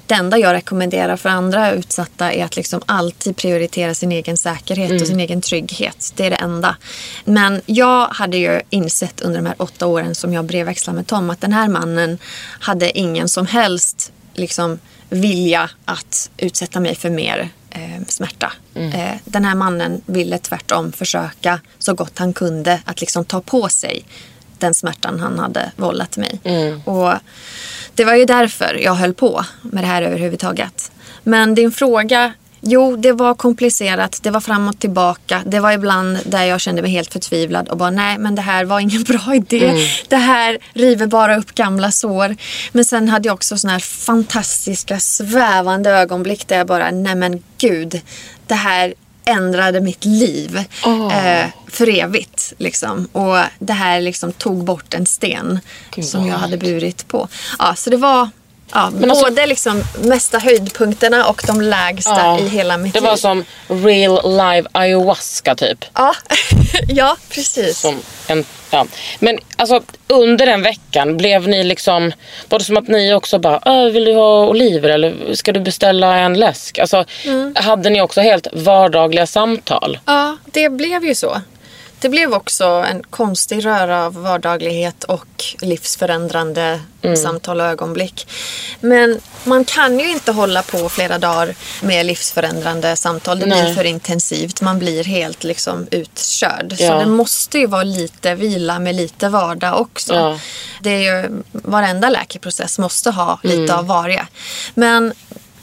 [0.06, 5.00] Det enda jag rekommenderar för andra utsatta är att liksom alltid prioritera sin egen säkerhet
[5.00, 6.12] och sin egen trygghet.
[6.16, 6.76] Det är det enda.
[7.24, 11.30] Men jag hade ju insett under de här åtta åren som jag brevväxlade med Tom
[11.30, 12.18] att den här mannen
[12.60, 14.78] hade ingen som helst liksom,
[15.08, 18.52] vilja att utsätta mig för mer eh, smärta.
[18.74, 23.68] Eh, den här mannen ville tvärtom försöka så gott han kunde att liksom ta på
[23.68, 24.04] sig
[24.62, 26.40] den smärtan han hade vållat mig.
[26.84, 27.12] Och
[27.94, 30.92] det var ju därför jag höll på med det här överhuvudtaget.
[31.22, 35.42] Men din fråga, jo det var komplicerat, det var fram och tillbaka.
[35.46, 38.64] Det var ibland där jag kände mig helt förtvivlad och bara nej men det här
[38.64, 39.86] var ingen bra idé.
[40.08, 42.36] Det här river bara upp gamla sår.
[42.72, 47.42] Men sen hade jag också såna här fantastiska svävande ögonblick där jag bara nej men
[47.58, 48.00] gud,
[48.46, 48.94] det här
[49.24, 50.56] ändrade mitt liv
[50.86, 52.52] eh, för evigt.
[52.58, 53.08] Liksom.
[53.12, 55.60] Och det här liksom tog bort en sten
[55.90, 57.28] Gud, som jag hade burit på.
[57.58, 58.28] Ja, så det var,
[58.74, 63.00] Ja, Men alltså- både liksom mesta höjdpunkterna och de lägsta Ja, i hela mitt Det
[63.00, 63.08] liv.
[63.08, 65.84] var som real live ayahuasca typ.
[65.94, 66.14] Ja,
[66.88, 67.78] ja precis.
[67.78, 68.86] Som en, ja.
[69.18, 72.12] Men alltså under den veckan blev ni liksom,
[72.48, 75.60] var det som att ni också bara, "Äh, vill du ha oliver eller ska du
[75.60, 76.78] beställa en läsk?
[76.78, 77.54] Alltså Mm.
[77.58, 79.98] hade ni också helt vardagliga samtal?
[80.06, 81.40] Ja, det blev ju så.
[82.02, 86.80] Det blev också en konstig röra av vardaglighet och livsförändrande
[87.22, 88.26] samtal och ögonblick.
[88.80, 93.38] Men man kan ju inte hålla på flera dagar med livsförändrande samtal.
[93.38, 93.62] Det Nej.
[93.62, 94.60] blir för intensivt.
[94.60, 96.74] Man blir helt liksom utkörd.
[96.78, 96.94] Så Ja.
[96.94, 100.14] det måste ju vara lite vila med lite vardag också.
[100.14, 100.38] Ja.
[100.80, 104.26] Det är ju, varenda läkeprocess måste ha lite av varje.
[104.74, 105.12] Men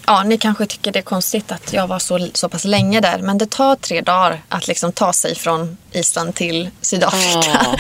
[0.10, 3.20] ja, ni kanske tycker det är konstigt att jag var så, så pass länge där.
[3.20, 7.60] Men det tar tre dagar att liksom ta sig från Island till Sydafrika.
[7.60, 7.76] Ah.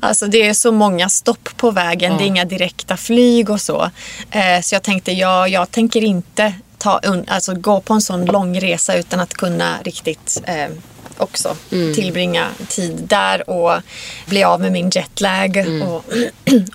[0.00, 2.16] Alltså det är så många stopp på vägen.
[2.18, 3.90] Det är inga direkta flyg och så.
[4.30, 8.60] Eh, så jag tänkte, ja, jag tänker inte ta, alltså, gå på en sån lång
[8.60, 10.68] resa utan att kunna riktigt eh,
[11.20, 11.56] också
[11.94, 13.72] tillbringa tid där och
[14.26, 16.04] bli av med min jetlag och,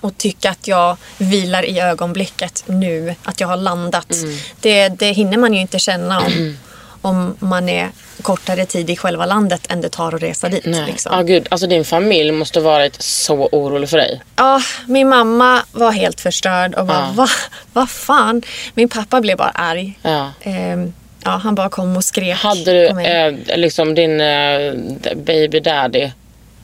[0.00, 4.12] och tycka att jag vilar i ögonblicket nu, att jag har landat.
[4.60, 6.56] Det, det hinner man ju inte känna om,
[7.00, 7.90] om man är
[8.22, 10.64] kortare tid i själva landet än det tar att resa dit.
[10.66, 10.86] Nej.
[10.86, 11.12] Liksom.
[11.16, 14.22] Ja, gud, alltså din familj måste varit så orolig för dig.
[14.36, 17.28] Ja, min mamma var helt förstörd och bara, va?
[17.72, 18.42] Vad fan?
[18.74, 19.98] Min pappa blev bara arg.
[20.02, 20.30] Ja.
[20.42, 20.92] Ehm,
[21.24, 23.06] ja, han bara kom och skrek Hade du på mig.
[23.48, 24.74] eh, liksom din eh,
[25.16, 26.10] baby daddy,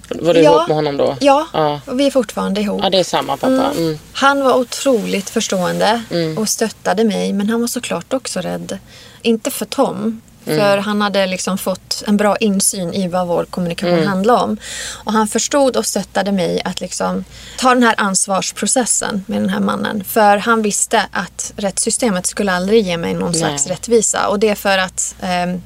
[0.08, 0.50] var du Ja.
[0.56, 1.16] ihop med honom då?
[1.20, 1.80] Ja, ja.
[1.92, 2.80] vi är fortfarande ihop.
[2.82, 3.70] Ja, det är samma pappa.
[3.76, 3.98] Mm.
[4.12, 6.02] Han var otroligt förstående
[6.38, 8.78] och stöttade mig men han var såklart också rädd.
[9.22, 10.20] Inte för Tom.
[10.44, 14.56] För han hade liksom fått en bra insyn i vad vår kommunikation handlade om.
[15.04, 17.24] Och han förstod och stöttade mig att liksom
[17.58, 20.04] ta den här ansvarsprocessen med den här mannen.
[20.04, 24.28] För han visste att rättssystemet skulle aldrig ge mig någon slags rättvisa.
[24.28, 25.62] Och det är för att ehm,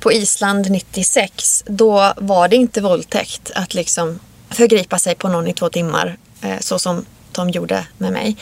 [0.00, 4.18] på Island 96 då var det inte våldtäkt att liksom
[4.50, 8.36] förgripa sig på någon i två timmar eh, så som de gjorde med mig.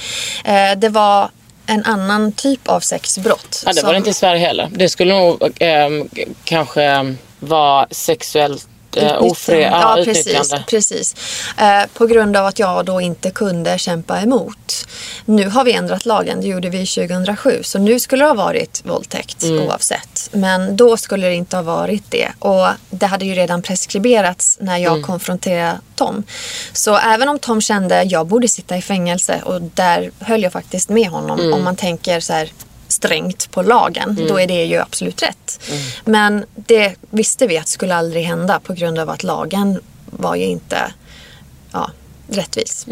[0.44, 1.30] Eh, det var
[1.66, 3.62] en annan typ av sexbrott.
[3.66, 4.68] Ja, det var som- det inte i Sverige heller.
[4.72, 6.08] Det skulle nog ehm,
[6.44, 8.68] kanske vara sexuellt
[9.02, 10.64] uh, ofri, ja, ja, utnyttjande.
[10.68, 11.14] precis.
[11.14, 11.14] precis.
[11.58, 14.86] Eh, på grund av att jag då inte kunde kämpa emot.
[15.24, 17.62] Nu har vi ändrat lagen, det gjorde vi 2007.
[17.62, 19.66] Så nu skulle det ha varit våldtäkt Mm.
[19.66, 20.28] oavsett.
[20.32, 22.28] Men då skulle det inte ha varit det.
[22.38, 25.02] Och det hade ju redan preskriberats när jag Mm.
[25.06, 26.22] konfronterade Tom.
[26.72, 30.52] Så även om Tom kände att jag borde sitta i fängelse och där höll jag
[30.52, 31.40] faktiskt med honom.
[31.40, 31.52] Mm.
[31.54, 32.50] Om man tänker så här
[32.96, 35.60] strängt på lagen, då är det ju absolut rätt.
[36.04, 40.44] Men det visste vi att skulle aldrig hända på grund av att lagen var ju
[40.44, 40.92] inte
[41.72, 41.90] ja,
[42.28, 42.86] rättvis.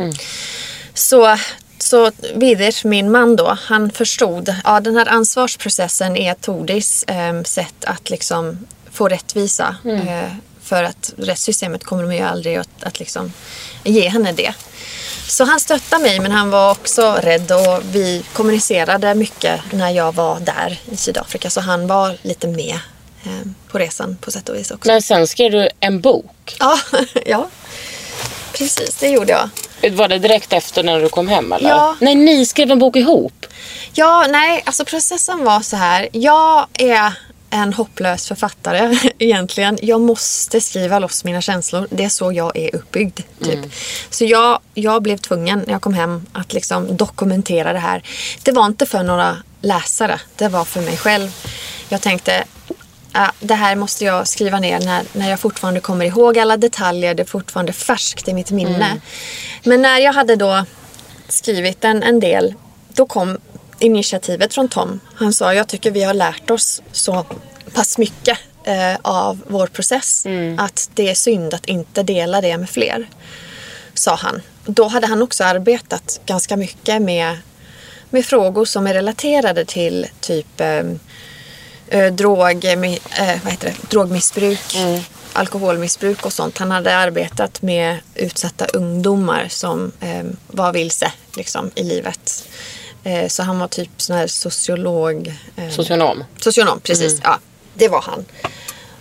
[0.94, 1.38] Så,
[1.78, 7.84] så Viders, min man då, han förstod ja, den här ansvarsprocessen är Tordis eh, sätt
[7.84, 9.76] att liksom få rättvisa.
[9.84, 10.32] Eh,
[10.62, 13.32] för att rättssystemet kommer de ju aldrig att, att liksom
[13.84, 14.54] ge henne det.
[15.34, 20.14] Så han stöttade mig men han var också rädd och vi kommunicerade mycket när jag
[20.14, 21.50] var där i Sydafrika.
[21.50, 22.78] Så han var lite med
[23.24, 24.90] eh, på resan på sätt och vis också.
[24.90, 26.56] Men sen skrev du en bok.
[26.58, 26.78] Ja,
[27.26, 27.48] ja,
[28.52, 29.32] precis det gjorde
[29.80, 29.90] jag.
[29.92, 31.70] Var det direkt efter när du kom hem eller?
[31.70, 31.96] Ja.
[32.00, 33.46] Nej, ni skrev en bok ihop.
[33.92, 36.08] Ja, nej, alltså processen var så här.
[36.12, 37.12] Jag är
[37.54, 39.78] en hopplös författare egentligen.
[39.82, 41.86] Jag måste skriva loss mina känslor.
[41.90, 43.20] Det är så jag är uppbyggd.
[43.42, 43.58] Typ.
[44.10, 48.02] Så jag, jag blev tvungen när jag kom hem att liksom dokumentera det här.
[48.42, 50.20] Det var inte för några läsare.
[50.36, 51.30] Det var för mig själv.
[51.88, 52.44] Jag tänkte
[53.16, 57.14] Ja, det här måste jag skriva ner när, när jag fortfarande kommer ihåg alla detaljer.
[57.14, 59.00] Det är fortfarande färskt i mitt minne.
[59.64, 60.64] Men när jag hade då
[61.28, 62.54] skrivit en, en del,
[62.88, 63.38] då kom
[63.78, 65.00] initiativet från Tom.
[65.14, 67.26] Han sa, jag tycker vi har lärt oss så
[67.74, 70.26] pass mycket eh, av vår process
[70.58, 73.08] att det är synd att inte dela det med fler.
[73.94, 74.42] Sa han.
[74.66, 77.38] Då hade han också arbetat ganska mycket med,
[78.10, 80.82] med frågor som är relaterade till typ eh,
[81.88, 82.78] eh, drog, eh,
[83.42, 83.90] vad heter det?
[83.90, 84.76] drogmissbruk,
[85.32, 86.58] alkoholmissbruk och sånt.
[86.58, 92.48] Han hade arbetat med utsatta ungdomar som eh, var vilse liksom, i livet.
[93.04, 95.34] Eh, så han var typ sån här sociolog.
[95.56, 96.24] Eh, Socionom.
[96.40, 97.20] Socionom, precis.
[97.22, 97.38] Ja,
[97.74, 98.24] det var han.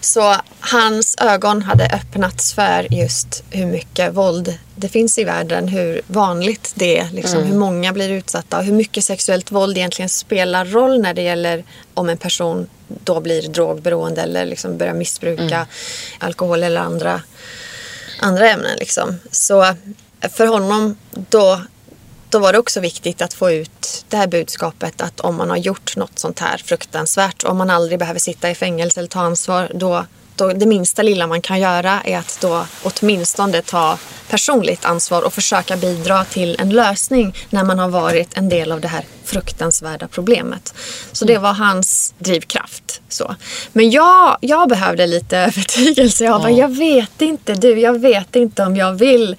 [0.02, 5.68] Så hans ögon hade öppnats för just hur mycket våld det finns i världen.
[5.68, 7.10] Hur vanligt det är.
[7.12, 11.22] Liksom, Hur många blir utsatta och hur mycket sexuellt våld egentligen spelar roll när det
[11.22, 15.68] gäller om en person då blir drogberoende eller liksom börjar missbruka
[16.20, 17.22] alkohol eller andra,
[18.20, 18.78] andra ämnen.
[18.80, 19.20] Liksom.
[19.32, 19.76] Så
[20.36, 20.98] för honom
[21.30, 21.62] då
[22.34, 25.58] då var det också viktigt att få ut det här budskapet att om man har
[25.58, 29.72] gjort något sånt här fruktansvärt, om man aldrig behöver sitta i fängelse eller ta ansvar,
[29.74, 30.06] då,
[30.36, 33.98] då det minsta lilla man kan göra är att då åtminstone ta
[34.30, 38.82] personligt ansvar och försöka bidra till en lösning när man har varit en del av
[38.82, 40.74] det här fruktansvärda problemet.
[41.12, 43.02] Så det var hans drivkraft.
[43.10, 43.36] Så.
[43.74, 46.24] Men jag, jag behövde lite övertygelse.
[46.24, 49.36] Jag bara, jag vet inte du, jag vet inte om jag vill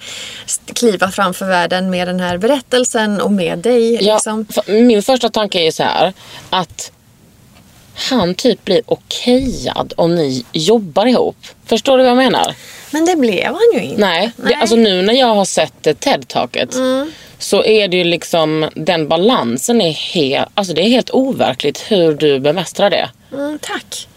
[0.73, 4.05] kliva framför världen med den här berättelsen och med dig.
[4.05, 4.45] Ja, Liksom.
[4.67, 6.13] min första tanke är så här
[6.49, 6.91] att
[7.95, 11.37] han typ blir okejad om ni jobbar ihop.
[11.65, 12.55] Förstår du vad jag menar?
[12.91, 14.01] Men det blev han ju inte.
[14.01, 17.11] Nej, Det, alltså nu när jag har sett TED-taket Mm.
[17.39, 22.13] så är det ju liksom den balansen är helt, alltså det är helt overkligt hur
[22.13, 23.09] du bemästrar det.
[23.33, 24.07] Mm, tack.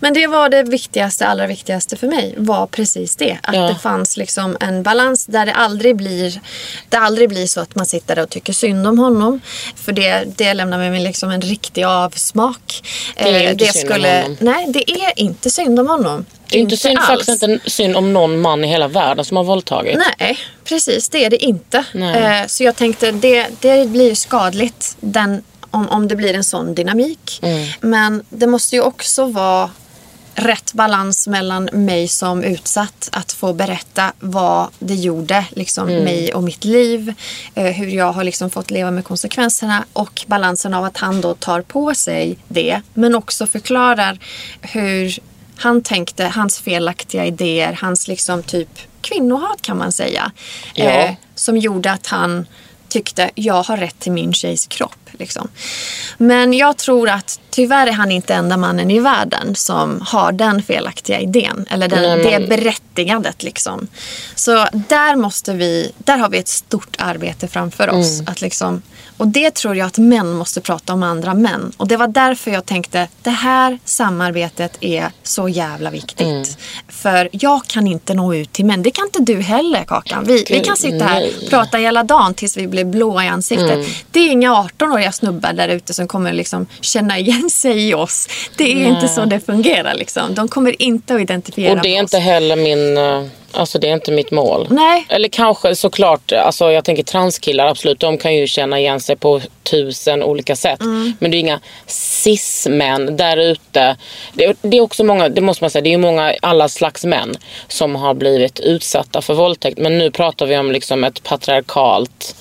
[0.00, 2.34] Men det var det viktigaste, allra viktigaste för mig.
[2.36, 3.38] Var precis det.
[3.42, 3.62] Att Ja.
[3.62, 6.40] det fanns liksom en balans där det aldrig blir
[6.88, 9.40] det aldrig blir så att man sitter där och tycker synd om honom.
[9.76, 12.82] För det, det lämnar mig liksom en riktig avsmak.
[13.16, 14.36] Det är Eh, inte synd om honom.
[14.40, 16.26] Nej, det är inte synd om honom.
[16.50, 17.06] Det är inte synd, alls.
[17.08, 19.98] faktiskt inte synd om någon man i hela världen som har våldtagit.
[20.18, 21.08] Nej, precis.
[21.08, 21.84] Det är det inte.
[21.92, 22.40] Nej.
[22.40, 26.74] Eh, så jag tänkte det, det blir skadligt den, om, om det blir en sån
[26.74, 27.38] dynamik.
[27.42, 27.68] Mm.
[27.80, 29.70] Men det måste ju också vara
[30.34, 36.04] rätt balans mellan mig som utsatt att få berätta vad det gjorde, liksom Mm.
[36.04, 37.14] mig och mitt liv.
[37.54, 41.34] Eh, hur jag har liksom fått leva med konsekvenserna och balansen av att han då
[41.34, 42.80] tar på sig det.
[42.94, 44.18] Men också förklarar
[44.60, 45.18] hur
[45.56, 48.68] han tänkte, hans felaktiga idéer, hans liksom typ
[49.00, 50.32] kvinnohat kan man säga.
[50.74, 50.84] Ja.
[50.84, 52.46] Eh, som gjorde att han
[52.88, 54.99] tyckte jag har rätt till min tjejs kropp.
[55.12, 55.48] Liksom.
[56.18, 60.62] Men jag tror att tyvärr är han inte enda mannen i världen som har den
[60.62, 61.66] felaktiga idén.
[61.70, 63.42] Eller den, det berättigandet.
[63.42, 63.88] Liksom.
[64.34, 68.20] Så där måste vi, där har vi ett stort arbete framför oss.
[68.20, 68.32] Mm.
[68.32, 68.82] Att liksom,
[69.20, 71.72] och det tror jag att män måste prata om andra män.
[71.76, 76.26] Och det var därför jag tänkte det här samarbetet är så jävla viktigt.
[76.26, 76.44] Mm.
[76.88, 78.82] För jag kan inte nå ut till män.
[78.82, 80.24] Det kan inte du heller Kakan.
[80.24, 83.70] Vi, vi kan sitta här och prata hela dagen tills vi blir blåa i ansiktet.
[83.70, 83.86] Mm.
[84.10, 84.54] Det är inga
[85.00, 88.28] 18-åriga snubbar där ute som kommer liksom känna igen sig i oss.
[88.56, 89.94] Det är inte så det fungerar.
[89.94, 90.34] Liksom.
[90.34, 92.22] De kommer inte att identifiera Och det är inte oss.
[92.22, 94.66] heller min, eh, alltså det är inte mitt mål.
[94.70, 95.06] Nej.
[95.08, 99.40] Eller kanske såklart, alltså jag tänker transkillar absolut, de kan ju känna igen sig på
[99.62, 100.80] tusen olika sätt.
[100.80, 101.12] Mm.
[101.18, 103.96] Men det är inga cis-män där ute.
[104.32, 107.36] Det, det är också många, det måste man säga, det är många alla slags män
[107.68, 109.78] som har blivit utsatta för våldtäkt.
[109.78, 112.36] Men nu pratar vi om liksom ett patriarkalt,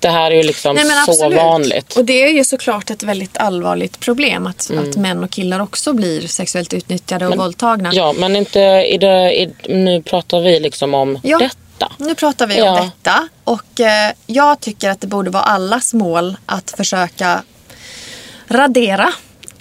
[0.00, 0.86] det här är ju liksom Mm.
[0.88, 1.38] Nej, men så absolut.
[1.38, 1.96] vanligt.
[1.96, 4.90] Och det är ju såklart ett väldigt allvarligt problem att, Mm.
[4.90, 7.90] att män och killar också blir sexuellt utnyttjade och våldtagna.
[7.94, 11.38] Ja, men inte i det, i, nu pratar vi liksom om Ja.
[11.38, 11.92] detta.
[11.98, 12.70] Nu pratar vi Ja.
[12.80, 17.42] om detta och eh, jag tycker att det borde vara allas mål att försöka
[18.48, 19.12] radera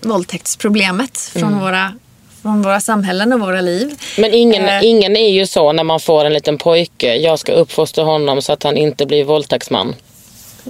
[0.01, 1.59] våldtäktsproblemet från, Mm.
[1.59, 1.93] våra,
[2.41, 3.95] från våra samhällen och våra liv.
[4.17, 4.79] Men ingen, Eh.
[4.85, 7.15] ingen är ju så när man får en liten pojke.
[7.15, 9.95] Jag ska uppfostra honom så att han inte blir våldtäktsman.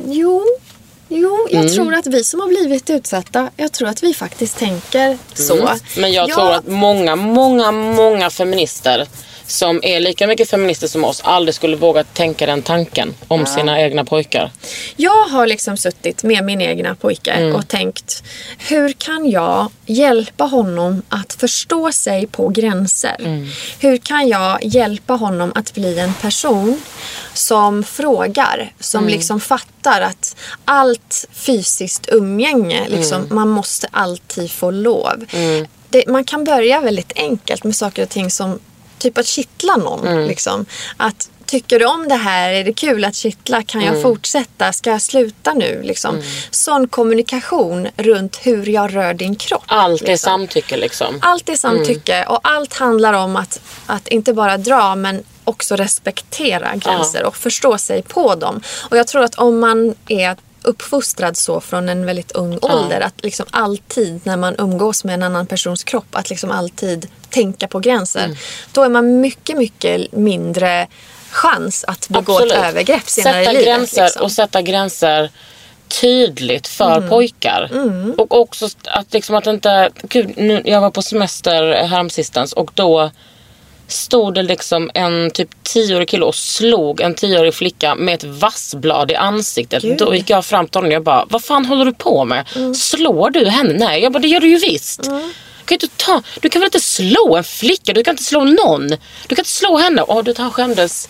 [0.07, 0.43] Jo,
[1.09, 1.73] jo jag Mm.
[1.73, 5.57] tror att vi som har blivit utsatta, jag tror att vi faktiskt tänker så.
[5.61, 5.77] Mm.
[5.97, 9.07] Men jag Ja, tror att många, många, många feminister
[9.53, 13.81] som är lika mycket feminister som oss aldrig skulle våga tänka den tanken om sina
[13.81, 14.51] egna pojkar.
[14.95, 17.55] Jag har liksom suttit med min egna pojke Mm.
[17.55, 18.23] och tänkt
[18.69, 23.15] hur kan jag hjälpa honom att förstå sig på gränser?
[23.19, 23.47] Mm.
[23.79, 26.81] Hur kan jag hjälpa honom att bli en person
[27.33, 29.11] som frågar, som Mm.
[29.13, 30.35] liksom fattar att
[30.65, 33.35] allt fysiskt umgänge, liksom, Mm.
[33.35, 35.25] man måste alltid få lov.
[35.89, 38.59] Det, man kan börja väldigt enkelt med saker och ting som
[39.03, 40.07] typ att kittla någon.
[40.07, 40.27] Mm.
[40.27, 40.65] Liksom.
[40.97, 42.49] Att Tycker du om det här?
[42.49, 43.63] Är det kul att kittla?
[43.63, 43.93] Kan Mm.
[43.93, 44.73] jag fortsätta?
[44.73, 45.81] Ska jag sluta nu?
[45.83, 46.21] Liksom.
[46.51, 49.63] Sån kommunikation runt hur jag rör din kropp.
[49.67, 50.31] Allt är liksom.
[50.31, 51.19] samtycke liksom.
[51.21, 56.75] Allt är samtycke och allt handlar om att, att inte bara dra men också respektera
[56.75, 58.61] gränser och förstå sig på dem.
[58.89, 63.23] Och jag tror att om man är uppfostrad så från en väldigt ung ålder att
[63.23, 67.79] liksom alltid när man umgås med en annan persons kropp att liksom alltid tänka på
[67.79, 68.37] gränser.
[68.71, 70.87] Då är man mycket, mycket mindre
[71.29, 72.53] chans att begå Absolut.
[72.53, 73.65] ett övergrepp senare sätta i livet.
[73.65, 74.21] gränser liksom.
[74.21, 75.29] och sätta gränser
[76.01, 77.09] tydligt för Mm.
[77.09, 77.69] pojkar.
[78.17, 79.89] Och också att, liksom att inte...
[80.01, 83.11] Gud, nu, jag var på semester häromsistens och då
[83.87, 89.11] stod det liksom en typ tioårig kille och slog en tioårig flicka med ett vassblad
[89.11, 89.81] i ansiktet.
[89.81, 89.97] Gud.
[89.97, 92.45] Då gick jag fram till honom och jag bara, vad fan håller du på med?
[92.77, 93.73] Slår du henne?
[93.73, 95.09] Nej, jag bara, det gör du ju visst.
[95.63, 97.93] Kan ju inte ta, du kan väl inte slå en flicka?
[97.93, 98.87] Du kan inte slå någon.
[99.27, 100.01] Du kan inte slå henne.
[100.01, 101.09] Och du han skämdes.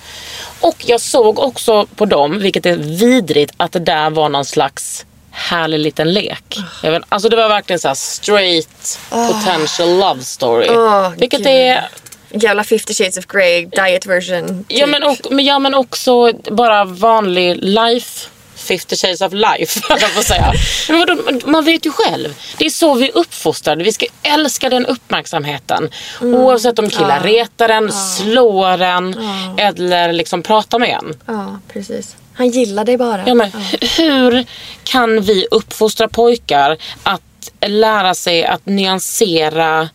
[0.60, 5.06] Och jag såg också på dem, vilket är vidrigt, att det där var någon slags
[5.32, 6.58] härlig liten lek.
[6.84, 10.68] Jag vet, alltså det var verkligen så straight potential love story.
[10.70, 11.47] Åh, vilket Gud.
[11.47, 11.89] är
[12.36, 14.66] Jävla 50 shades of Grey, diet version.
[14.68, 14.89] Ja typ.
[14.89, 18.30] men, och, men, ja men också bara vanlig life.
[18.64, 19.82] 50 shades of life,
[20.20, 20.53] att säga.
[20.89, 22.36] Men man vet ju själv.
[22.57, 23.84] Det är så vi är uppfostrade.
[23.84, 25.89] Vi ska älska den uppmärksamheten.
[26.22, 26.36] Mm.
[26.36, 29.16] Oavsett om killar retar en, slår en
[29.57, 31.14] eller liksom pratar med en.
[31.26, 32.16] Ja, precis.
[32.36, 33.24] Han gillar dig bara.
[33.28, 34.45] Ja, men, hu- Hur
[34.84, 37.22] kan vi uppfostra pojkar att
[37.66, 39.89] lära sig att nyansera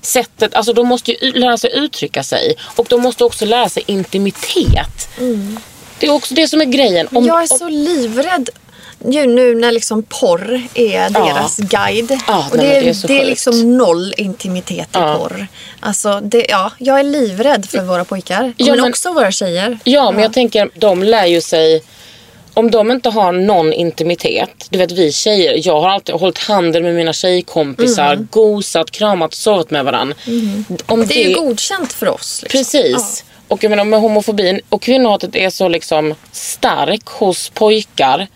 [0.00, 3.82] sättet, alltså de måste ju lära sig uttrycka sig och de måste också lära sig
[3.86, 5.08] intimitet.
[6.02, 7.08] Det är också det som är grejen.
[7.12, 8.50] Om, jag är så livrädd
[9.08, 12.18] ju nu när liksom porr är deras guide.
[12.28, 15.46] Ja, och det, det är det är liksom noll intimitet i porr.
[15.80, 18.52] Alltså, det, ja, jag är livrädd för våra pojkar.
[18.56, 19.78] Ja, men, men- också våra tjejer.
[19.84, 21.82] Ja, men jag tänker de lär ju sig
[22.54, 26.82] om de inte har någon intimitet, du vet vi tjejer, jag har alltid hållit handen
[26.82, 30.16] med mina tjejkompisar, gosat, kramat, sovit med varandra.
[30.86, 32.40] Om Det är ju godkänt för oss.
[32.42, 32.58] Liksom.
[32.58, 33.24] Precis.
[33.52, 38.26] Och jag menar med homofobin och kvinnohatet är så liksom stark hos pojkar.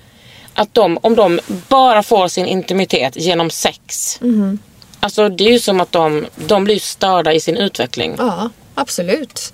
[0.55, 4.19] Att de, om de bara får sin intimitet genom sex.
[5.01, 8.15] Alltså det är ju som att de, de blir störda i sin utveckling.
[8.19, 9.53] Ja, absolut.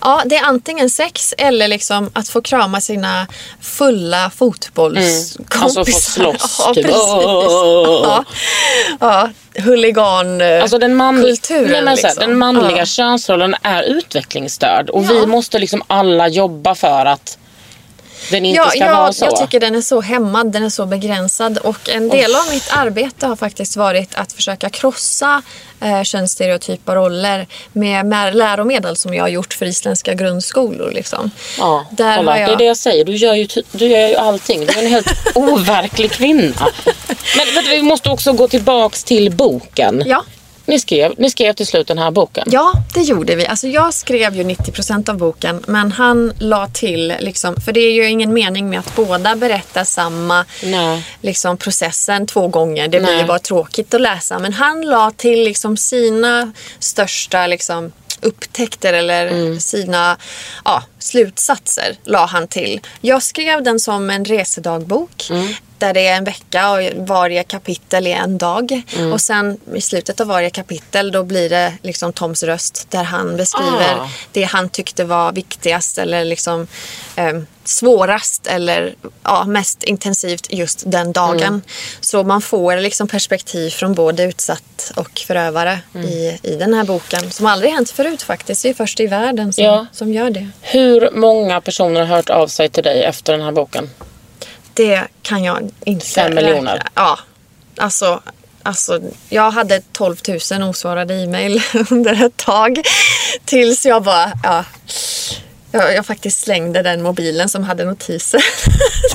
[0.00, 3.26] Ja, det är antingen sex eller liksom att få krama sina
[3.60, 5.62] fulla fotbollskompisar.
[5.64, 6.84] Alltså få slåss, Ja, typ.
[6.86, 7.00] precis.
[7.02, 8.24] Ja,
[9.00, 11.84] ja huligan eh, Alltså den, man, kulturen.
[11.84, 12.10] Nej, liksom.
[12.18, 12.84] den manliga Ja.
[12.86, 14.90] könsrollen är utvecklingsstörd.
[14.90, 15.08] Och Ja.
[15.12, 17.38] vi måste liksom alla jobba för att
[18.30, 19.24] den inte Ja, ska vara jag, så.
[19.24, 21.58] jag tycker den är så hämmad, den är så begränsad.
[21.58, 25.42] Och en del av mitt arbete har faktiskt varit att försöka krossa
[25.80, 30.90] eh, könsstereotypa roller med, med läromedel som jag har gjort för isländska grundskolor.
[30.90, 31.30] Liksom.
[31.58, 32.58] Ja, Där kolla, har det är jag...
[32.58, 33.04] det jag säger.
[33.04, 34.66] Du gör ju, du gör ju allting.
[34.66, 36.66] Du är en helt overklig kvinna.
[37.36, 40.02] Men vi måste också gå tillbaks till boken.
[40.06, 40.24] Ja.
[40.66, 42.48] Ni, skrev, ni skrev till slut den här boken.
[42.50, 43.46] Ja, det gjorde vi.
[43.46, 47.92] Alltså jag skrev ju 90% av boken men han la till, liksom, för det är
[47.92, 51.06] ju ingen mening med att båda berättar samma Nej.
[51.20, 52.88] liksom, processen två gånger.
[52.88, 53.20] Det blir Nej.
[53.20, 54.38] ju bara tråkigt att läsa.
[54.38, 59.60] Men han la till liksom, sina största liksom, upptäckter eller Mm.
[59.60, 60.16] sina
[60.64, 62.80] ja, slutsatser la han till.
[63.00, 65.26] Jag skrev den som en resedagbok.
[65.30, 65.54] Mm.
[65.80, 68.82] Där det är en vecka och varje kapitel är en dag.
[68.96, 69.12] Mm.
[69.12, 73.36] Och sen i slutet av varje kapitel då blir det liksom Toms röst där han
[73.36, 74.08] beskriver Ah.
[74.32, 76.66] det han tyckte var viktigast eller liksom
[77.16, 81.42] eh, svårast eller ja, mest intensivt just den dagen.
[81.42, 81.62] Mm.
[82.00, 86.06] Så man får liksom perspektiv från både utsatt och förövare Mm.
[86.08, 87.30] i, i den här boken.
[87.30, 88.62] Som aldrig hänt förut faktiskt.
[88.62, 89.86] Det är först i världen som, Ja.
[89.92, 90.48] som gör det.
[90.60, 93.90] Hur många personer har hört av sig till dig efter den här boken?
[94.80, 96.72] Det kan jag inte Fem miljoner.
[96.72, 96.90] räkna.
[96.94, 97.18] Ja,
[97.76, 98.20] alltså,
[98.62, 100.16] alltså jag hade 12
[100.52, 102.78] 000 osvarade e-mail under ett tag.
[103.44, 104.64] Tills jag bara, ja.
[105.72, 108.44] Jag, jag faktiskt slängde den mobilen som hade notiser.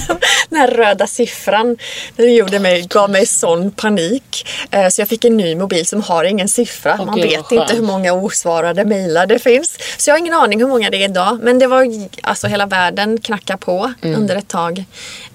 [0.50, 1.78] den här röda siffran.
[2.16, 4.48] Den gjorde mig, gav mig sån panik.
[4.72, 6.98] Eh, Så jag fick en ny mobil som har ingen siffra.
[6.98, 9.78] Man vet inte hur många osvarade mejlar det finns.
[9.98, 11.40] Så jag har ingen aning hur många det är idag.
[11.44, 11.88] Men det var
[12.22, 14.20] alltså hela världen knackade på Mm.
[14.22, 14.84] under ett tag.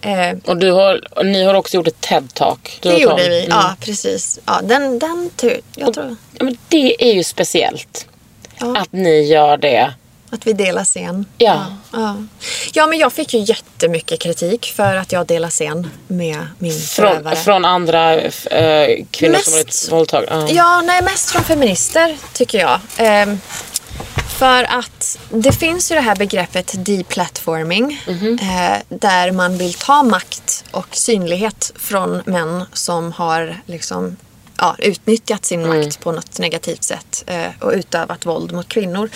[0.00, 2.78] Eh, Och, du har, ni har också gjort ett TED-talk.
[2.82, 3.38] det gjorde vi.
[3.38, 3.50] Mm.
[3.50, 4.38] Ja, precis.
[4.46, 5.60] Ja, den, den tur.
[5.76, 8.06] Jag tror Ja, men det är ju speciellt.
[8.60, 8.76] Ja.
[8.78, 9.94] Att ni gör det.
[10.30, 11.24] Att vi delar scen.
[11.38, 11.66] Ja.
[11.92, 12.16] Ja.
[12.72, 17.08] ja, men jag fick ju jättemycket kritik för att jag delar scen med min Från,
[17.12, 17.36] förövare.
[17.36, 20.28] från andra eh, kvinnor som Mest- blivit våldtagna.
[20.48, 20.48] Ja.
[20.54, 22.80] Ja, nej, mest från feminister tycker jag.
[22.96, 23.38] Ehm,
[24.38, 28.02] för att det finns ju det här begreppet deplatforming.
[28.08, 28.38] Mhm.
[28.42, 34.16] Eh, där man vill ta makt och synlighet från män som har liksom,
[34.58, 35.78] ja, utnyttjat sin Mm.
[35.78, 39.10] makt på något negativt sätt eh, och utövat våld mot kvinnor.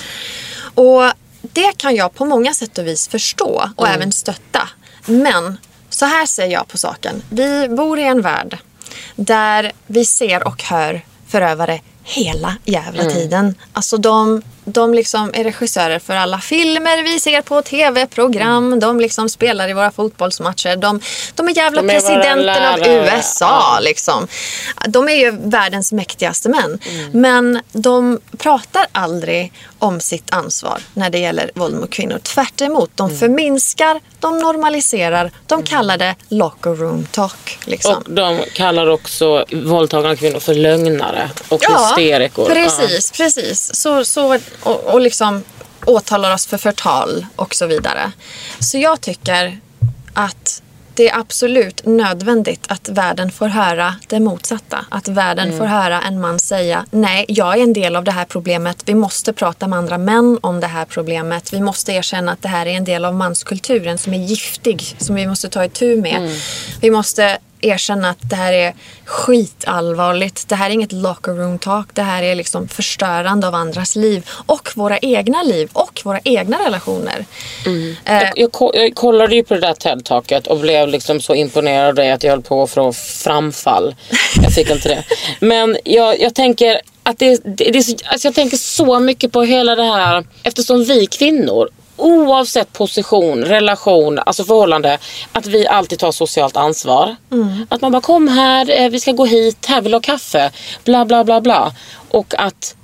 [0.75, 1.03] Och
[1.43, 4.01] det kan jag på många sätt och vis förstå och Mm.
[4.01, 4.69] även stötta.
[5.07, 5.59] Men
[5.91, 7.23] så här ser jag på saken.
[7.31, 8.59] Vi bor i en värld
[9.17, 13.15] där vi ser och hör förövare hela jävla Mm.
[13.15, 13.55] tiden.
[13.73, 18.67] Alltså de de liksom är regissörer för alla filmer vi ser på tv-program.
[18.67, 18.81] Mm.
[18.81, 20.77] De liksom spelar i våra fotbollsmatcher.
[20.77, 21.01] De,
[21.35, 22.79] de är jävla De är presidenten av.
[22.87, 23.45] USA.
[23.75, 23.79] Ja.
[23.81, 24.29] Liksom.
[24.89, 26.79] De är ju världens mäktigaste män.
[26.91, 27.11] Mm.
[27.21, 32.19] Men de pratar aldrig om sitt ansvar när det gäller våld mot kvinnor.
[32.19, 33.19] Tvärt emot, de Mm.
[33.19, 37.59] förminskar, de normaliserar, de kallar det locker room talk.
[37.65, 37.95] Liksom.
[37.95, 42.45] Och de kallar också våldtagna kvinnor för lögnare och hysterikor.
[42.47, 43.75] precis, precis.
[43.75, 45.45] Så, så, och, och liksom
[45.87, 48.13] åtalar oss för förtal och så vidare.
[48.59, 49.59] Så jag tycker
[50.13, 50.61] att
[50.97, 54.87] det är absolut nödvändigt att världen får höra det motsatta.
[54.89, 55.59] Att världen Mm.
[55.59, 58.83] får höra en man säga nej, jag är en del av det här problemet.
[58.87, 61.53] Vi måste prata med andra män om det här problemet.
[61.53, 65.15] Vi måste erkänna att det här är en del av manskulturen som är giftig, som
[65.15, 66.17] vi måste ta itu med.
[66.17, 66.37] Mm.
[66.81, 70.49] Vi måste erkänna att det här är skitallvarligt.
[70.49, 71.89] Det här är inget locker room talk.
[71.93, 76.59] Det här är liksom förstörande av andras liv och våra egna liv och våra egna
[76.67, 77.25] relationer.
[78.05, 81.89] Eh, Jag, jag, jag kollade ju på det där TED-taket och blev liksom så imponerad
[81.89, 83.95] av dig att jag höll på att få framfall.
[84.43, 85.05] Jag fick inte det.
[85.41, 89.33] Men jag, jag tänker att det, det, det är så, alltså jag tänker så mycket
[89.33, 94.99] på hela det här eftersom vi kvinnor Oavsett position, relation, alltså förhållande.
[95.33, 97.17] Att vi alltid tar socialt ansvar.
[97.69, 100.51] Att man bara kom här, eh, vi ska gå hit, här vill du ha kaffe.
[100.85, 101.73] Bla bla bla bla.
[102.11, 102.77] Och att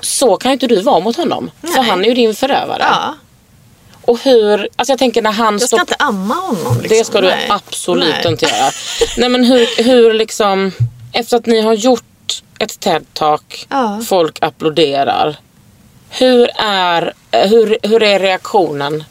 [0.00, 1.50] så kan ju inte du vara mot honom.
[1.74, 2.82] För han är ju din förövare.
[2.90, 3.14] ja,
[4.02, 6.76] Och hur, alltså jag tänker när han jag ska inte amma honom.
[6.82, 6.98] Liksom.
[6.98, 7.46] Det ska du Nej.
[7.50, 8.32] absolut Nej.
[8.32, 8.70] inte göra.
[9.16, 10.72] Nej men hur, hur liksom,
[11.12, 12.02] efter att ni har gjort
[12.58, 14.00] ett TED-talk, Ja.
[14.06, 15.36] folk applåderar.
[16.10, 19.04] Hur är, hur, hur är reaktionen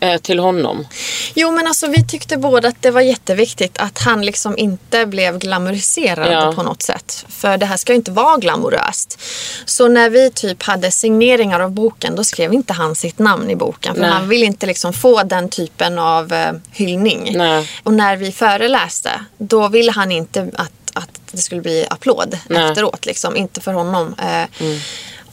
[0.00, 0.86] eh, till honom?
[1.34, 5.38] Jo men alltså vi tyckte båda att det var jätteviktigt att han liksom inte blev
[5.38, 6.52] glamoriserad Ja.
[6.52, 7.24] på något sätt.
[7.28, 9.20] För det här ska ju inte vara glamoröst.
[9.64, 13.56] Så när vi typ hade signeringar av boken då skrev inte han sitt namn i
[13.56, 13.94] boken.
[13.94, 14.10] För Nej.
[14.10, 17.32] han ville inte liksom få den typen av eh, hyllning.
[17.38, 17.70] Nej.
[17.82, 22.58] Och när vi föreläste då ville han inte att, att det skulle bli applåd Nej.
[22.58, 22.70] Mm.
[22.70, 23.06] efteråt.
[23.06, 23.36] Liksom.
[23.36, 24.14] Inte för honom.
[24.18, 24.66] Eh,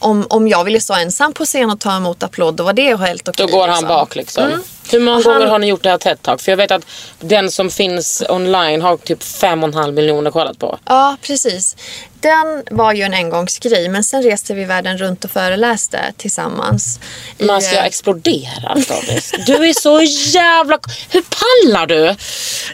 [0.03, 2.95] om, om jag ville stå ensam på scen och ta emot applåd då var det
[2.99, 3.47] helt okej.
[3.47, 3.87] Då går han liksom.
[3.87, 4.51] bak liksom.
[4.91, 6.37] Hur många Och gånger han- har ni gjort det här TED-talk?
[6.41, 6.85] För jag vet att
[7.19, 10.79] den som finns online har typ fem och en halv miljoner kollat på.
[10.85, 11.75] Ja, precis.
[12.19, 16.99] Den var ju en engångsgrej, men sen reste vi världen runt och föreläste tillsammans.
[17.37, 19.31] i, Man ska eh, explodera Doris.
[19.45, 20.01] Du är så
[20.37, 20.79] jävla...
[21.09, 22.15] Hur pallar du?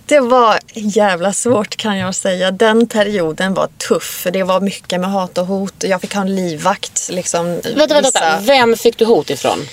[0.06, 2.52] Det var jävla svårt kan jag säga.
[2.52, 4.04] Den perioden var tuff.
[4.24, 5.74] för Det var mycket med hat och hot.
[5.80, 7.10] Jag fick ha en livvakt.
[7.12, 8.38] Liksom, vänta, vissa- vänta.
[8.42, 9.68] Vem fick du hot ifrån?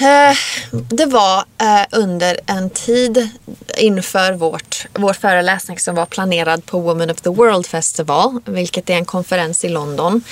[0.00, 0.36] Eh,
[0.70, 3.28] Det var eh, under en tid
[3.76, 8.94] inför vårt, vår föreläsning som var planerad på Women of the World Festival, vilket är
[8.94, 10.22] en konferens i London.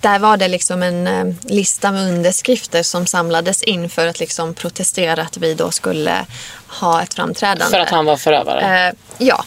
[0.00, 4.54] Där var det liksom en eh, lista med underskrifter som samlades in för att liksom
[4.54, 6.26] protestera att vi då skulle
[6.68, 7.64] ha ett framträdande.
[7.64, 8.92] För att han var förövare?
[9.18, 9.44] Ja.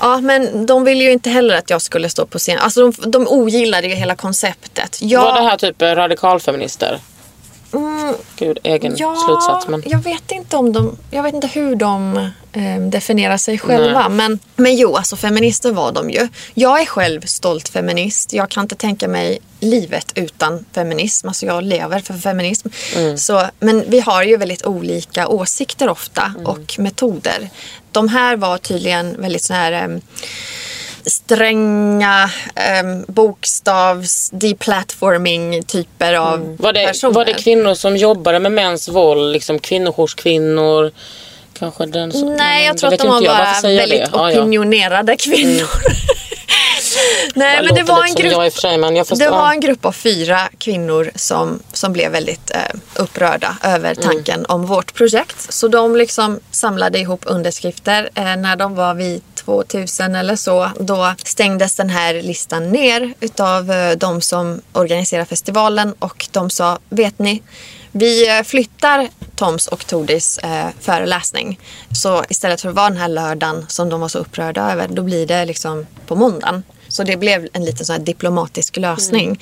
[0.00, 2.58] Ja, men de ville ju inte heller att jag skulle stå på scen.
[2.58, 4.98] Alltså de, de ogillade ju hela konceptet.
[5.02, 7.00] Jag, Var det här typ radikalfeminister?
[7.72, 9.68] Mm, Gud, egen Ja, slutsats.
[9.68, 9.82] Men...
[9.86, 12.16] jag vet inte om de, jag vet inte hur de
[12.52, 14.08] eh, definierar sig själva.
[14.08, 16.28] Men, men jo, alltså feminister var de ju.
[16.54, 18.32] Jag är själv stolt feminist.
[18.32, 21.28] Jag kan inte tänka mig livet utan feminism.
[21.28, 22.68] Alltså jag lever för feminism.
[22.96, 23.18] Mm.
[23.18, 26.46] Så, men vi har ju väldigt olika åsikter ofta Mm.
[26.46, 27.50] och metoder.
[27.92, 29.98] De här var tydligen väldigt så här eh,
[31.06, 32.30] stränga
[32.82, 36.56] um, bokstavs deplatforming typer av Mm.
[36.56, 37.14] Var det, personer.
[37.14, 39.32] var det kvinnor som jobbade med mäns våld?
[39.32, 40.92] Liksom kvinnojourstkvinnor?
[41.58, 42.34] Kanske den som...
[42.36, 44.18] Nej, jag tror att de var bara väldigt det?
[44.18, 45.68] Opinionerade kvinnor.
[47.34, 50.48] Nej, Jag men det var, en grupp, sig, men det var en grupp av fyra
[50.58, 52.58] kvinnor som, som blev väldigt eh,
[52.94, 54.02] upprörda över Mm.
[54.02, 55.52] tanken om vårt projekt.
[55.52, 58.10] Så de liksom samlade ihop underskrifter.
[58.14, 63.70] Eh, när de var vid 2000 eller så, då stängdes den här listan ner utav
[63.70, 67.42] eh, de som organiserar festivalen och de sa, vet ni,
[67.92, 71.58] vi eh, flyttar Toms och Tordis eh, föreläsning.
[72.02, 75.02] Så istället för att vara den här lördagen som de var så upprörda över, då
[75.02, 76.62] blir det liksom på måndagen.
[76.88, 79.40] Så det blev en liten sån här diplomatisk lösning.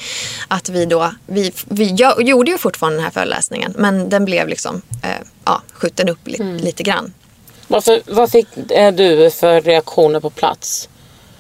[0.49, 4.83] Att vi då, vi, vi gjorde ju fortfarande den här föreläsningen men den blev liksom
[5.03, 5.11] eh,
[5.45, 7.13] ja, skjuten upp li- lite grann.
[7.69, 10.89] Varför, vad fick eh, du för reaktioner på plats?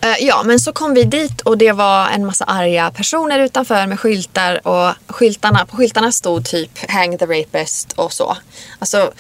[0.00, 3.86] Eh, ja, men så kom vi dit och det var en massa arga personer utanför
[3.86, 8.36] med skyltar och skyltarna, på skyltarna stod typ Hang the rapist och så.
[8.78, 9.12] Alltså,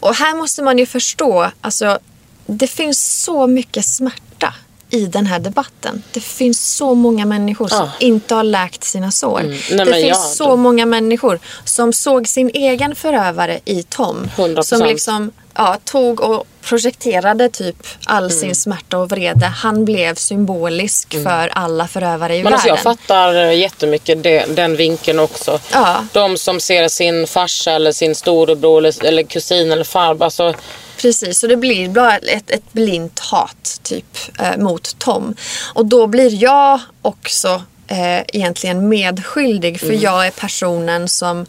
[0.00, 1.98] och här måste man ju förstå, alltså
[2.46, 4.54] det finns så mycket smärta
[4.90, 6.02] i den här debatten.
[6.12, 7.90] Det finns så många människor som Ja.
[8.06, 9.40] inte har läkt sina sår.
[9.42, 14.30] Nej, det finns ja, så det- många människor som såg sin egen förövare i Tom.
[14.36, 14.62] 100%.
[14.78, 17.76] Som liksom ja, tog och projekterade typ
[18.06, 18.38] all Mm.
[18.40, 19.46] sin smärta och vrede.
[19.46, 22.80] Han blev symbolisk för alla förövare i Men alltså världen.
[22.84, 25.60] jag fattar eh, jättemycket det, den vinkeln också.
[25.72, 26.04] Ja.
[26.12, 30.24] De som ser sin farsa eller sin storebror eller, eller kusin eller farbror.
[30.24, 30.54] Alltså,
[31.00, 35.34] Precis, så det blir bara ett, ett blint hat typ eh, mot Tom.
[35.74, 41.46] Och då blir jag också eh, egentligen medskyldig för jag är personen som,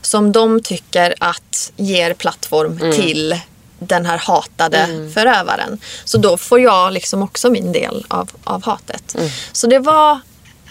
[0.00, 3.40] som de tycker att ger plattform till
[3.78, 5.80] den här hatade förövaren.
[6.04, 9.16] Så då får jag liksom också min del av, av hatet.
[9.52, 10.20] Så det var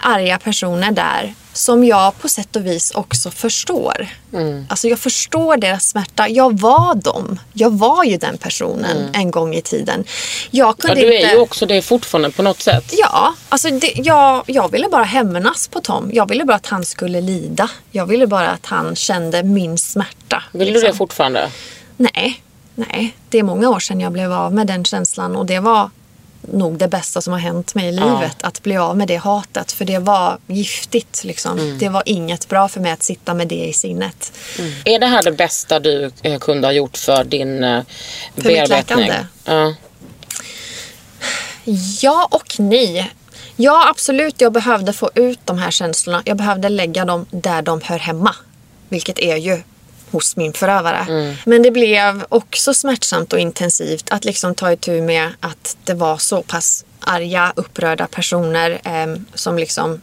[0.00, 4.08] arga personer där som jag på sätt och vis också förstår.
[4.68, 6.28] Alltså jag förstår deras smärta.
[6.28, 7.40] Jag var dem.
[7.52, 10.04] Jag var ju den personen en gång i tiden.
[10.50, 11.28] Jag ja, kunde du inte...
[11.28, 12.94] är ju också det fortfarande på något sätt.
[12.98, 16.10] Ja, alltså det, jag, jag ville bara hämnas på Tom.
[16.12, 17.70] Jag ville bara att han skulle lida.
[17.90, 20.42] Jag ville bara att han kände min smärta.
[20.52, 20.90] Vill du liksom.
[20.90, 21.50] det fortfarande?
[21.96, 22.42] Nej,
[22.74, 23.16] nej.
[23.28, 25.90] Det är många år sedan jag blev av med den känslan och det var
[26.40, 28.36] nog det bästa som har hänt mig i livet.
[28.42, 29.72] Att bli av med det hatet.
[29.72, 31.24] För det var giftigt.
[31.24, 31.58] Liksom.
[31.58, 31.78] Mm.
[31.78, 34.32] Det var inget bra för mig att sitta med det i sinnet.
[34.84, 37.82] Är det här det bästa du eh, kunde ha gjort för din eh,
[38.34, 39.06] mitt bearbetning?
[39.06, 39.26] läkande?
[39.44, 39.74] Ja.
[42.00, 43.10] Ja och nej.
[43.56, 44.40] Ja, absolut.
[44.40, 46.22] Jag behövde få ut de här känslorna.
[46.24, 48.34] Jag behövde lägga dem där de hör hemma.
[48.88, 49.62] Vilket är ju
[50.10, 51.34] hos min förövare.
[51.46, 56.18] Men det blev också smärtsamt och intensivt att liksom ta itu med att det var
[56.18, 60.00] så pass arga, upprörda personer eh, som liksom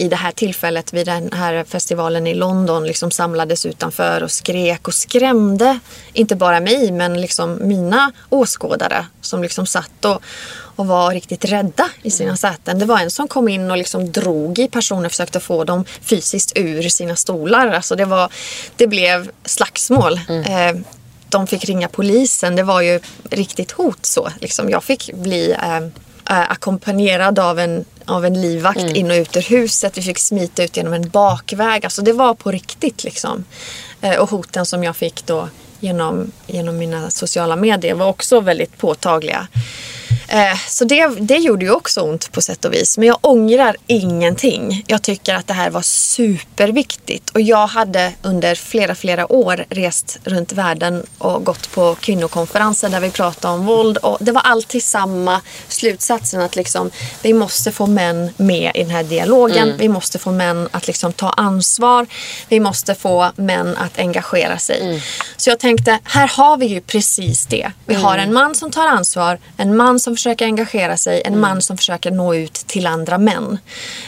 [0.00, 4.88] i det här tillfället vid den här festivalen i London liksom samlades utanför och skrek
[4.88, 5.78] och skrämde.
[6.12, 10.22] Inte bara mig men liksom mina åskådare som liksom satt och,
[10.76, 12.78] och var riktigt rädda i sina säten.
[12.78, 15.84] Det var en som kom in och liksom drog i personer och försökte få dem
[16.02, 17.66] fysiskt ur sina stolar.
[17.66, 18.32] Alltså det, var,
[18.76, 20.20] det blev slagsmål.
[20.28, 20.76] Eh,
[21.28, 22.56] de fick ringa polisen.
[22.56, 24.28] Det var ju riktigt hot så.
[24.40, 29.36] Liksom jag fick bli eh, eh, ackompanjerad av en, av en livvakt in och ut
[29.36, 29.98] ur huset.
[29.98, 31.84] Vi fick smita ut genom en bakväg.
[31.84, 33.44] Alltså det var på riktigt liksom.
[34.00, 35.48] Eh, och hoten som jag fick då
[35.80, 39.46] genom, genom mina sociala medier var också väldigt påtagliga.
[40.32, 42.98] Eh, så det, det gjorde ju också ont på sätt och vis.
[42.98, 44.84] Men jag ångrar ingenting.
[44.86, 47.30] Jag tycker att det här var superviktigt.
[47.30, 53.00] Och jag hade under flera, flera år rest runt världen och gått på kvinnokonferenser där
[53.00, 53.96] vi pratade om våld.
[53.96, 56.90] Och det var alltid samma slutsatsen att liksom,
[57.22, 59.74] vi måste få män med i den här dialogen.
[59.78, 62.06] Vi måste få män att liksom ta ansvar.
[62.48, 65.02] Vi måste få män att engagera sig.
[65.36, 67.72] Så jag tänkte, här har vi ju precis det.
[67.86, 71.62] Vi har en man som tar ansvar, en man som försöker engagera sig, en man
[71.62, 73.58] som försöker nå ut till andra män.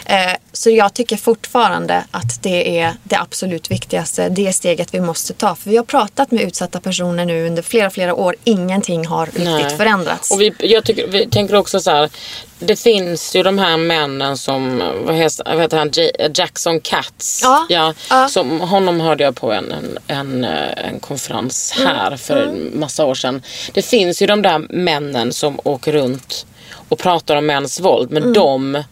[0.04, 5.32] Eh, så jag tycker fortfarande att det är det absolut viktigaste, det steget vi måste
[5.32, 5.54] ta.
[5.54, 8.36] För vi har pratat med utsatta personer nu under flera, flera år.
[8.44, 9.76] Ingenting har riktigt Nej.
[9.76, 10.30] förändrats.
[10.30, 12.10] Och vi, jag tycker, vi tänker också så här.
[12.58, 15.90] Det finns ju de här männen som, vad heter, han,
[16.34, 17.40] Jackson Katz.
[17.42, 18.28] Ja, ja.
[18.28, 22.80] Som, honom hörde jag på en, en, en, eh, en konferens Mm, här för en
[22.80, 23.42] massa år sedan.
[23.72, 26.46] Det finns ju de där männen som åker runt
[26.88, 28.10] och pratar om mäns våld.
[28.10, 28.32] Men Mm.
[28.34, 28.82] de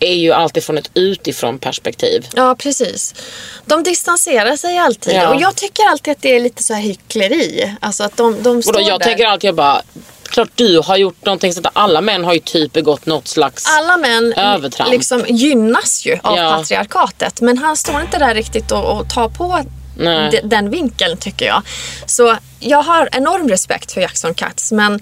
[0.00, 2.26] är ju alltid från ett utifrån perspektiv.
[2.34, 3.14] Ja, precis.
[3.66, 5.14] De distanserar sig alltid.
[5.14, 5.28] Ja.
[5.34, 7.74] Och jag tycker alltid att det är lite så här hyckleri.
[7.80, 9.06] Alltså att de, de Och står då, jag där.
[9.06, 9.82] tänker alltid, jag bara,
[10.24, 11.66] klart du har gjort någonting sånt.
[11.72, 13.64] Alla män har ju typ begått något slags...
[13.78, 14.90] Alla män Övertramp.
[14.90, 16.50] liksom gynnas ju av Ja.
[16.50, 17.40] patriarkatet.
[17.40, 19.64] Men han står inte där riktigt och, och tar på
[20.00, 20.40] Nej.
[20.44, 21.62] den vinkeln tycker jag.
[22.06, 24.72] Så jag har enorm respekt för Jackson Katz.
[24.72, 25.00] Men,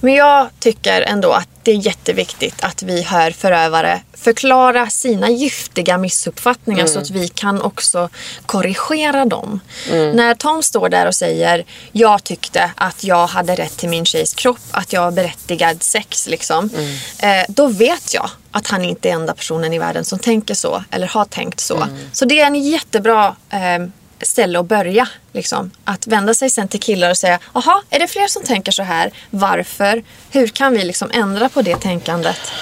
[0.00, 5.98] men jag tycker ändå att det är jätteviktigt att vi hör förövare förklara sina giftiga
[5.98, 8.08] missuppfattningar så att vi kan också
[8.46, 9.60] korrigera dem.
[9.90, 14.34] När Tom står där och säger jag tyckte att jag hade rätt till min tjejs
[14.34, 16.70] kropp, att jag var berättigad sex liksom.
[17.18, 20.84] Eh, då vet jag att han inte är enda personen i världen som tänker så
[20.90, 21.86] eller har tänkt så.
[22.12, 23.88] Så det är en jättebra eh,
[24.22, 25.08] ställe att börja.
[25.32, 25.70] Liksom.
[25.84, 28.82] Att vända sig sen till killar och säga, jaha, är det fler som tänker så
[28.82, 29.10] här?
[29.30, 30.02] Varför?
[30.30, 32.52] Hur kan vi liksom ändra på det tänkandet?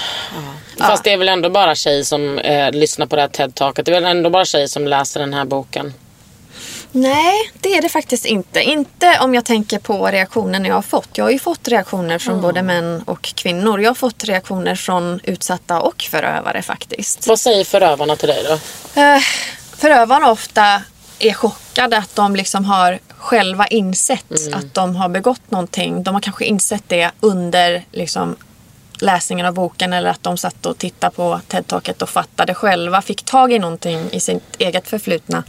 [0.79, 3.87] Fast det är väl ändå bara tjej som eh, lyssnar på det här TED-taket.
[3.87, 5.93] Det är väl ändå bara tjej som läser den här boken.
[6.93, 8.63] Nej, det är det faktiskt inte.
[8.63, 11.09] Inte om jag tänker på reaktionerna jag har fått.
[11.13, 13.81] Jag har ju fått reaktioner från både män och kvinnor.
[13.81, 17.26] Jag har fått reaktioner från utsatta och förövare faktiskt.
[17.26, 18.53] Vad säger förövarna till dig då?
[19.01, 19.21] Eh,
[19.76, 20.83] förövarna ofta
[21.18, 26.03] är chockade att de liksom har själva insett att de har begått någonting.
[26.03, 28.37] De har kanske insett det under liksom
[29.03, 33.25] läsningen av boken eller att de satt och tittade på TED-talket och fattade själva, fick
[33.25, 35.45] tag i någonting i sitt eget förflutna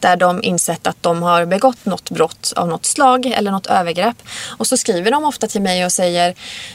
[0.00, 4.16] där de insett att de har begått något brott av något slag eller något övergrepp.
[4.58, 6.34] Och så skriver de ofta till mig och säger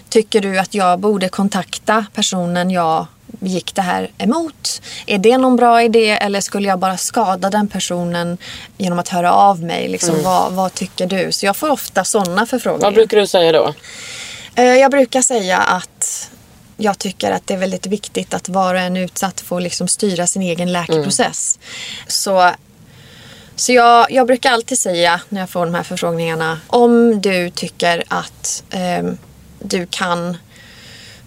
[0.10, 3.08] Tycker du att jag borde kontakta personen jag
[3.40, 4.82] gick det här emot?
[5.06, 8.38] Är det någon bra idé eller skulle jag bara skada den personen
[8.78, 9.88] genom att höra av mig?
[9.88, 11.32] Liksom, vad, vad tycker du?
[11.32, 12.88] Så jag får ofta sådana förfrågningar.
[12.88, 13.74] Vad brukar du säga då?
[14.56, 16.30] Eh, Jag brukar säga att
[16.78, 20.28] jag tycker att det är väldigt viktigt att var och en utsatt får liksom styra
[20.28, 21.60] sin egen läkeprocess.
[22.08, 22.52] Så,
[23.56, 26.60] så jag, jag brukar alltid säga när jag får de här förfrågningarna.
[26.68, 29.18] Om du tycker att ehm,
[29.60, 30.38] du kan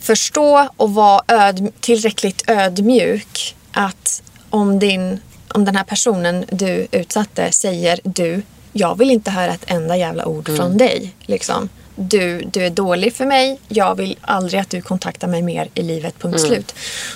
[0.00, 7.52] förstå och vara öd, tillräckligt ödmjuk att om, din, om den här personen du utsatte
[7.52, 8.42] säger du,
[8.72, 11.14] jag vill inte höra ett enda jävla ord från dig.
[11.20, 11.68] Liksom.
[11.96, 15.82] Du, du är dålig för mig, jag vill aldrig att du kontaktar mig mer i
[15.82, 16.74] livet, punkt slut.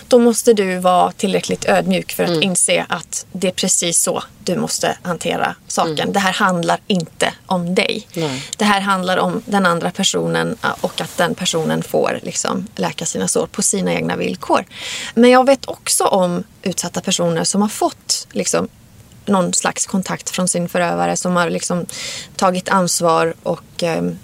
[0.08, 4.56] Då måste du vara tillräckligt ödmjuk för att inse att det är precis så du
[4.56, 6.12] måste hantera saken.
[6.12, 8.06] Det här handlar inte om dig.
[8.56, 13.28] Det här handlar om den andra personen och att den personen får liksom, läka sina
[13.28, 14.64] sår på sina egna villkor.
[15.14, 18.68] Men jag vet också om utsatta personer som har fått liksom,
[19.26, 21.86] någon slags kontakt från sin förövare som har liksom
[22.36, 24.18] tagit ansvar och, ehm,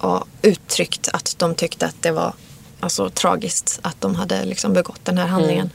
[0.00, 2.32] och uttryckt att de tyckte att det var
[2.80, 5.70] alltså, tragiskt att de hade liksom begått den här handlingen.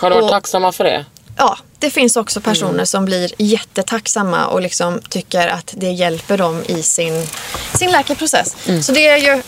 [0.00, 1.04] Har du varit Och- tacksamma för det?
[1.36, 6.62] Ja, det finns också personer som blir jättetacksamma och liksom tycker att det hjälper dem
[6.66, 7.26] i sin,
[7.74, 8.56] sin läkeprocess.
[8.82, 9.42] Så det är ju,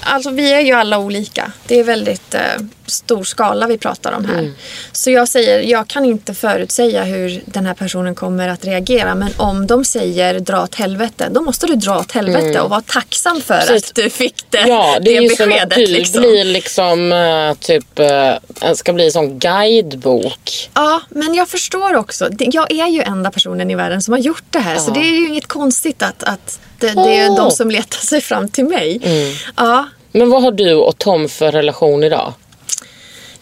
[0.00, 1.52] alltså vi är ju alla olika.
[1.66, 2.40] Det är väldigt eh,
[2.86, 4.52] stor skala vi pratar om här.
[4.92, 9.14] Så jag säger, jag kan inte förutsäga hur den här personen kommer att reagera.
[9.14, 12.80] Men om de säger dra åt helvete, då måste du dra åt helvete och vara
[12.80, 13.88] tacksam för Precis.
[13.90, 15.76] att du fick det, Ja, det är ju som att beskedet.
[15.76, 16.22] du liksom.
[16.22, 20.70] blir liksom eh, typ, uh, ska bli en sån guidebok.
[20.74, 22.28] Ja, men jag förstår också.
[22.30, 24.76] Det- Jag är ju enda personen i världen som har gjort det här.
[24.76, 27.36] Så det är ju inget konstigt att, att det, det är Åh.
[27.36, 29.00] de som letar sig fram till mig.
[29.02, 29.34] Mm.
[29.56, 32.32] Ja, Men vad har du och Tom för relation idag?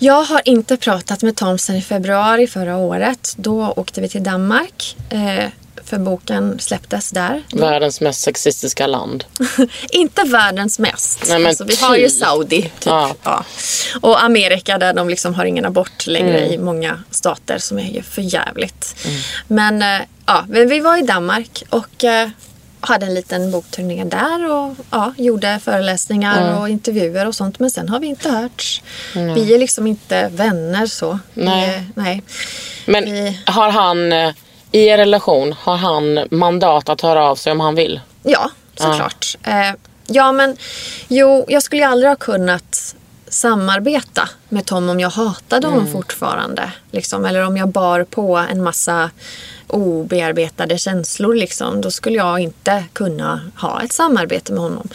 [0.00, 3.34] jag har inte pratat med Tom sedan i februari förra året.
[3.36, 4.96] Då åkte vi till Danmark.
[5.10, 5.44] Eh,
[5.89, 7.43] för boken släpptes där.
[7.52, 9.24] Världens mest sexistiska land.
[9.90, 11.24] inte världens mest.
[11.28, 12.19] Nej, men alltså, vi har ju typ.
[12.19, 12.62] Saudi.
[12.62, 12.73] Typ.
[12.86, 13.15] Ja.
[13.23, 13.44] Ja.
[14.01, 16.52] Och Amerika där de liksom har ingen abort längre Mm.
[16.52, 18.97] i många stater som är ju för jävligt.
[19.48, 22.28] Men eh, ja, vi var i Danmark och eh,
[22.81, 27.59] hade en liten bokturné där och ja, gjorde föreläsningar och intervjuer och sånt.
[27.59, 28.82] Men sen har vi inte hörts.
[29.35, 31.19] Vi är liksom inte vänner så.
[31.35, 31.69] Vi Nej.
[31.69, 32.23] är- nej.
[32.86, 34.32] Men Vi- har han, eh,
[34.73, 38.01] i er relation, har han mandat att höra av sig om han vill?
[38.23, 39.36] Ja, såklart.
[39.43, 39.73] Eh,
[40.07, 40.57] ja, men
[41.09, 42.95] jo, jag skulle ju aldrig ha kunnat
[43.28, 46.73] samarbeta med Tom om jag hatade honom fortfarande.
[46.90, 49.11] Liksom, eller om jag bar på en massa
[49.66, 51.35] obearbetade känslor.
[51.35, 54.89] Liksom, då skulle jag inte kunna ha ett samarbete med honom.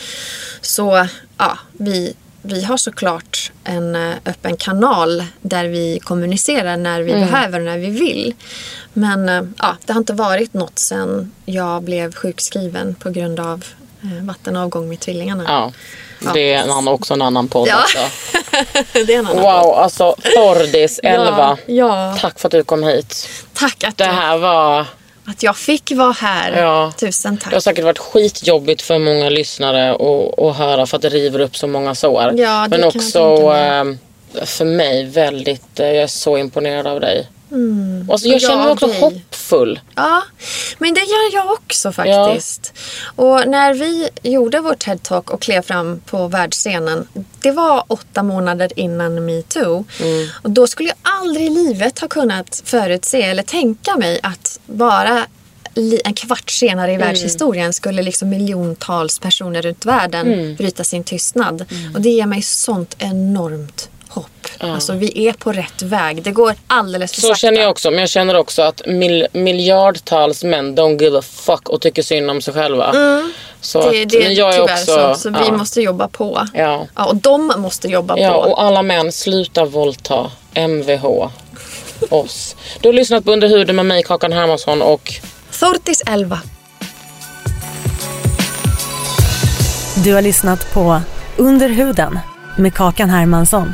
[0.61, 7.13] Så ja, vi, vi har såklart en eh, öppen kanal där vi kommunicerar när vi
[7.13, 8.33] behöver och när vi vill.
[8.93, 13.65] Men eh, ja, det har inte varit något sen jag blev sjukskriven på grund av
[14.03, 15.43] eh, vattenavgång med tvillingarna.
[15.47, 15.71] Ja.
[16.33, 17.67] Det är en också en annan podd.
[17.67, 17.75] Ja.
[17.75, 17.99] Alltså.
[19.05, 21.57] det är en annan Wow, alltså Tordis 11.
[21.65, 22.17] Ja, ja.
[22.19, 23.29] Tack för att du kom hit.
[23.53, 24.85] Tack att, Det här var...
[25.25, 26.61] att jag fick vara här.
[26.61, 26.93] Ja.
[26.97, 27.63] Tusen Det har tack.
[27.63, 31.67] säkert varit skitjobbigt för många lyssnare att, att höra för att det river upp så
[31.67, 32.33] många sår.
[32.37, 33.19] Ja, Men också
[33.55, 33.83] eh,
[34.45, 37.27] för mig väldigt, eh, jag är så imponerad av dig.
[38.07, 38.99] Och så, jag känner mig också dig.
[38.99, 39.79] hoppfull.
[39.95, 40.23] Ja,
[40.77, 42.73] men det gör jag också faktiskt.
[43.15, 47.07] Och när vi gjorde vår TED-talk och klev fram på världsscenen.
[47.39, 49.85] Det var åtta månader innan metoo.
[50.41, 55.25] Och då skulle jag aldrig i livet ha kunnat förutse eller tänka mig att bara
[56.03, 61.65] en kvart senare i världshistorien skulle liksom miljontals personer runt världen bryta sin tystnad.
[61.93, 64.27] Och det ger mig sånt enormt hopp.
[64.59, 66.23] Alltså vi är på rätt väg.
[66.23, 67.35] Det går alldeles för Så sakta.
[67.39, 67.91] känner jag också.
[67.91, 72.31] Men jag känner också att mil, miljardtals män don't give a fuck och tycker synd
[72.31, 72.91] om sig själva.
[73.61, 73.91] Så Mm.
[73.93, 75.15] Det, att, det är men jag är tyvärr också, så.
[75.15, 75.45] Så ja.
[75.45, 76.47] vi måste jobba på.
[76.53, 76.87] Ja.
[76.95, 78.49] Ja, och de måste jobba Ja, på.
[78.51, 81.05] och alla män, sluta våldta Mvh
[82.09, 82.55] oss.
[82.81, 85.13] Du har lyssnat på Under huden med mig, Kakan Hermansson och
[85.59, 86.39] Thortis 11.
[90.03, 91.01] Du har lyssnat på
[91.37, 92.19] Under huden
[92.57, 93.73] med Kakan Hermansson.